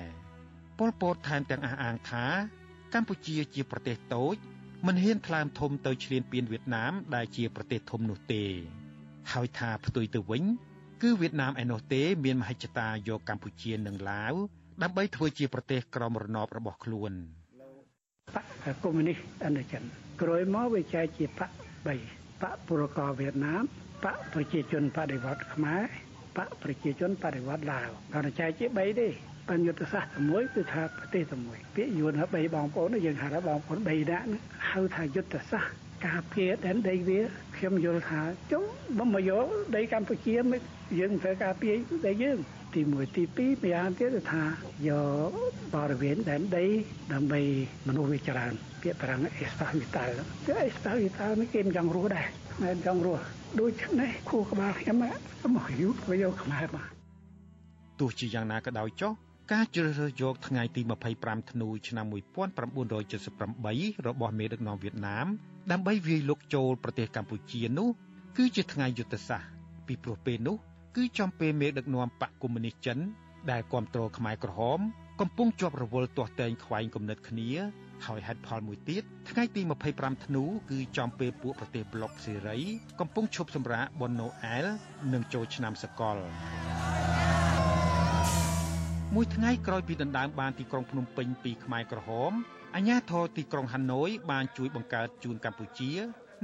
[0.78, 2.24] ប៉ុលពតថែមទាំងអះអាងថា
[2.94, 4.36] កម្ពុជាជាប្រទេសតូច
[4.86, 8.44] មិនហ៊ានថ្លើមធំទៅឈ្លានពានវៀតណាមដែលជាប្រទេសធំនោះទេ
[9.32, 10.44] ហើយថាផ្ទុយទៅវិញ
[11.02, 14.34] គឺវៀតណាមឯណោះទេ មានមហិច្ឆតាយកកម្ពុជានិងឡាវ
[14.82, 17.12] ដើម្បីធ្វើជាប្រទេសក្រមរណបរបស់ខ្លួន
[18.34, 19.82] បកកុម្មុយនីសឥណ្ឌូចិន
[20.22, 23.62] ក្រោយមកវាចែកជាបក3បកពលករវៀតណាម
[24.04, 25.82] បកប្រជាជនបដិវត្តខ្មែរ
[26.36, 29.08] បកប្រជាជនបដិវត្តឡាវគាត់ចែកជា3ទេ
[29.48, 34.26] បញ្យុទ្ធសាស្ត្រមួយគឺថាប្រទេសតែមួយពាក្យយួនថា3បងប្អូនយើងហៅថាបងប្អូន3នាក់
[34.70, 35.74] ហៅថាយុទ្ធសាស្ត្រ
[36.06, 37.20] ការពារដែនដីវា
[37.56, 38.20] ខ្ញុំយល់ថា
[38.52, 38.62] ចុះ
[38.98, 39.46] បំមកយក
[39.76, 40.34] ដីកម្ពុជា
[40.98, 41.74] យើងត្រូវការពារ
[42.06, 42.38] ដីយើង
[42.76, 44.44] ទី1ទី2ម្យ៉ាងទៀតគឺថា
[44.88, 44.90] យ
[45.28, 45.32] ក
[45.74, 46.66] បរិវេណដែនដី
[47.12, 47.40] ដើម្បី
[47.88, 48.52] មនុស្សវាច្រើន
[48.82, 50.12] ពាក្យប្រាំងអេស្ប៉ាវីតាល់
[50.46, 52.26] គឺអេស្ប៉ាវីតាល់នេះគេមិនចង់រស់ដែរ
[52.62, 53.24] មិនចង់រស់
[53.60, 54.96] ដូច្នេះគូក្បាលខ្ញុំ
[55.56, 56.86] មកយូរវាយកខ្មែរមក
[58.00, 59.12] ទោះជាយ៉ាងណាក៏ដោយចុះ
[59.52, 60.82] ការជ្រើសរើសយកថ្ងៃទី
[61.16, 65.26] 25ធ្នូឆ្នាំ1978របស់មេដឹកនាំវៀតណាម
[65.72, 67.88] ដើម្បីវាយលុកចូលប្រទេសកម្ពុជានោះ
[68.36, 69.48] គឺជាថ្ងៃយុទ្ធសាស្ត្រ
[69.86, 70.56] ពីព្រោះពេលនោះ
[70.96, 72.98] គឺចំពេលមេដឹកនាំបកកុម្មុយនីសចិន
[73.50, 74.80] ដែលគ្រប់គ្រងខ្មែរក្រហម
[75.20, 77.50] កំពុងជាប់រវល់ទាស់តែងខ្វែងគំនិតគ្នា
[78.06, 79.62] ហើយហេតុផលមួយទៀតថ្ងៃទី
[79.94, 82.58] 25ធ្នូគឺចំពេលពួកប្រទេសប្លុកសេរី
[83.00, 84.66] កំពុងឈប់សម្រាកបុណ្យណូអែល
[85.12, 86.16] និងចូលឆ្នាំសកល
[89.14, 92.32] មួយថ្ងៃក្រោយពីដណ្ដើមបានទីក្រុងភ្នំពេញពីខ្មែរក្រហម
[92.76, 95.92] អាញាធរទីក្រុងហាណូយបានជួយបង្កើតជូនកម្ពុជា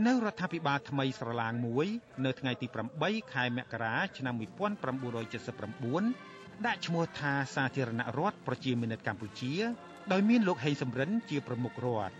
[0.06, 1.86] នៅរដ្ឋាភិបាលថ្មីស្រឡាងមួយ
[2.24, 2.66] នៅថ្ងៃទី
[3.00, 9.54] 8ខែមករាឆ្នាំ1979ដាក់ឈ្មោះថាសាធារណរដ្ឋប្រជាមានិតកម្ពុជា
[10.12, 12.12] ដោយមានលោកហេងសំរិនជាប្រមុខរដ្ឋ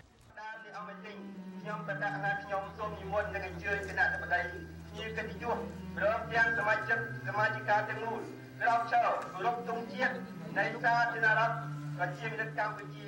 [1.61, 4.41] ខ្ញុំបដិថាខ្ញុំសូមនិមន្តនិងអញ្ជើញគណៈបតី
[4.87, 5.57] ភ្ញៀវកិត្តិយស
[5.97, 8.21] ព្រមទាំងសមាជិកសមាជិកាទាំងមូល
[8.61, 10.13] ក្រោកឈរគោរពទង់ជាតិ
[10.57, 11.53] នៃសាធារណរដ្ឋ
[11.97, 13.05] ប្រជាមានិតកម្ពុជា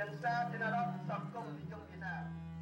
[0.00, 1.82] និងសាធារណរដ្ឋសង្គមនិយមវៀតណាម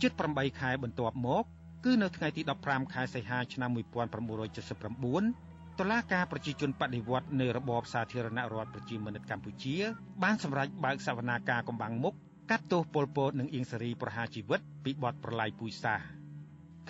[0.03, 1.45] ជិត8ខែបន្ទាប់មក
[1.85, 9.77] គឺនៅថ្ងៃទី15ខែសីហាឆ្នាំ1979តុលាការប្រជាជនបដិវត្តនៅរបបសាធារណរដ្ឋប្រជាមានិតកម្ពុជា
[10.23, 12.15] បានសម្រេចបើកសវនាការកំបាំងមុខ
[12.51, 16.07] កាត់ទោសពលពតនិងអៀងសារីប្រហារជីវិតពីបទប្រឡាយពូជសាសន៍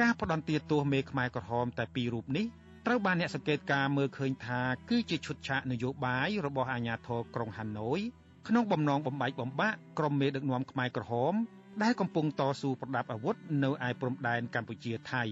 [0.00, 2.46] ការផ្ដន្ទាទោសមេខ្មែរក្រហមតែពីររូបនេះ
[2.86, 8.00] ត្រូវបានអ្នកសង្កេតការមើលឃើញថាគឺជាឈុតឆាកនយោបាយរបស់អាជ្ញាធរក្រុងហាណូយ
[8.48, 11.34] ក្នុងបំណងបំបែកបំបាក់ក្រុមមេដឹកនាំខ្មែរក្រហម
[11.82, 15.22] ដែលកំពុងតស៊ូប្រដាប់អាវុធនៅឯព្រំដែនកម្ពុជាថៃ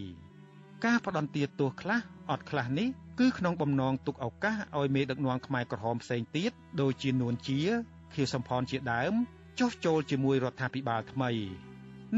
[0.84, 2.88] ការផ្ដន្ទាទោសខ្លះអត់ខ្លះនេះ
[3.20, 7.60] គឺក្នុងបំណងទុកឱកាសឲ្យមេដឹកនាំខ្មែរក្រហមផ្សេងទៀតដូចជានួនជា
[8.14, 9.14] ខៀវសំផនជាដើម
[9.58, 11.30] ចុះចូលជាមួយរដ្ឋាភិបាលថ្មី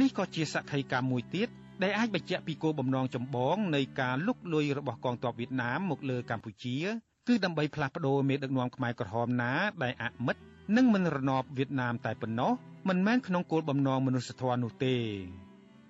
[0.01, 1.49] នេះក៏ជាសក្ខីកម្មមួយទៀត
[1.83, 6.77] ដែលអាចបញ្ជាក់ពីគោលបំណងចម្បងនៃការលុកលុយរបស់កងទ័ពវៀតណាមមកលើកម្ពុជា
[7.29, 9.53] គឺដើម្បីផ្លាស់ប្ដូរមេដឹកនាំខ្មែរក្រហមណា
[9.83, 10.37] ដែលអមិត
[10.75, 12.53] និងមិនរណបវៀតណាមតែប៉ុណ្ណោះ
[12.89, 14.97] មិនមែនក្នុងគោលបំណងមនុស្សធម៌នោះទេ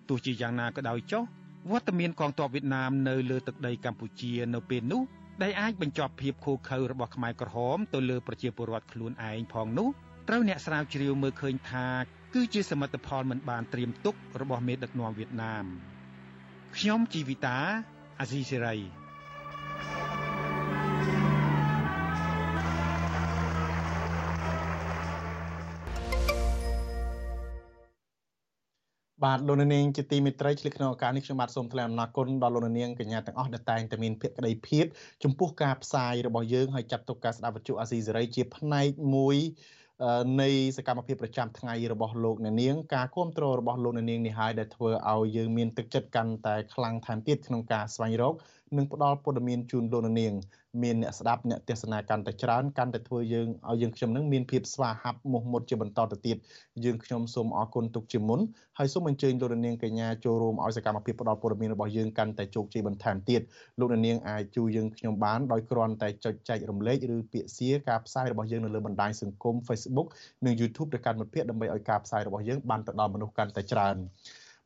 [0.09, 1.22] ទោះជាយ៉ាងណាក៏ដោយចុះ
[1.70, 5.03] វត្តមានកងទ័ពវៀតណាមនៅលើទឹកដីកម្ពុជានៅពេលនោះ
[5.43, 9.89] ដែលអាចបញ្ចប់ភាពខូខើរបស់ខ្មែរក្រហមទៅលើប្រជាពលរដ្ឋខ្លួនឯងផងនោះ
[10.29, 11.87] ត្រូវអ្នកស្រាវជ្រាវមើលឃើញថា
[12.35, 15.64] គឺជាសមិទ្ធផលមិនបានត្រៀមទុករបស់មេដឹកនាំវៀតណាម
[16.77, 17.59] ខ្ញុំជីវិតា
[18.20, 19.06] អាស៊ីសេរី
[29.25, 34.85] បាទលោកនាងជាទីមេត្រីឆ្លៀកក្នុងឱកាសនេះខ្ញុំបាទសូមថ្លែងអំណរគុណដល់លោកនាងកញ្ញាទាំងអស់ដែលតែងតែមានភក្ដីភាព
[35.25, 39.37] ចំពោះការផ្សាយរបស់យើងហើយចាត់ទុកការស្ដាប់វិទ្យុអាស៊ីសេរីជាផ្នែកមួយ
[40.41, 48.35] នៃសកម្មភាពប្រចាំថ្ងៃរបស់លោកអ្នកនាងការគ្រប់គ្រងរបស់លោកអ្នកនាងនេះហើយដែលធ្វើឲ្យយើងមានទឹកចិត្តកាន់តែខ្លាំងថែមទៀតក្នុងការស្វែងរក
[48.77, 50.33] និងផ្ដល់ព័ត៌មានជូនលោកអ្នកនាង
[50.83, 56.37] មានអ្នកស្ដាប់អ្នកទេសនាកាន់តែច្រើនកាន់តែធ្វើយើងឲ្យយើងខ្ញុំនឹងមានភាពស្វាហាប់មោះមុតជាបន្តទៅទៀត
[56.85, 58.41] យើងខ្ញុំសូមអរគុណទុកជាមុន
[58.79, 63.41] ហើយសូមអញ្ជើញលោកនាងកញ្ញាចូលរួមឲ្យសកម្មភាពផ្ដល់ព័ត៌មានរបស់យើងកាន់តែជោគជ័យបន្ថែមទៀត
[63.81, 70.09] លោកនាងអាចជួយយើងខ្ញុំបានដោយគ្រាន់តែចុចចែករំលែកឬពាក្យសៀការផ្សាយរបស់យើងនៅលើបណ្ដាញសង្គម Facebook
[70.45, 73.97] និង YouTube ទៅកាន់មិត្តភ័ក្តិដើម្បីឲ្យការផ្សាយរបស់យើងបានទៅដល់មនុស្សកាន់តែច្រើន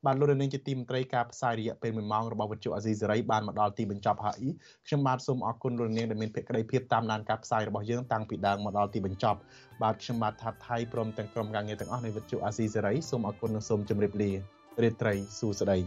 [0.07, 4.43] បាទលោកនាងជាទីមន្ត្រីការផ្សាយរយៈពេល1ម៉ោងរបស់វិទ្យុអាស៊ីសេរីបានមកដល់ទីបញ្ចប់ហើយ
[4.87, 9.39] ខ្ញុំបាទសូមអរគុណលោកនាងដែលមានភក្ដីភាពតាមដានការផ្សាយរបស់យើងតាំងពីដើមមកដល់ទីបញ្ចប់
[9.83, 14.31] បាទខ្ញុំបាទថាថៃព្រមទាំងក្រុមការងារទាំងអស់នៃវិទ្យុអាស៊ីសេរីសូមអរគុណនិងសូមជម្រាបលា
[14.83, 15.79] រាត្រីសួស្តី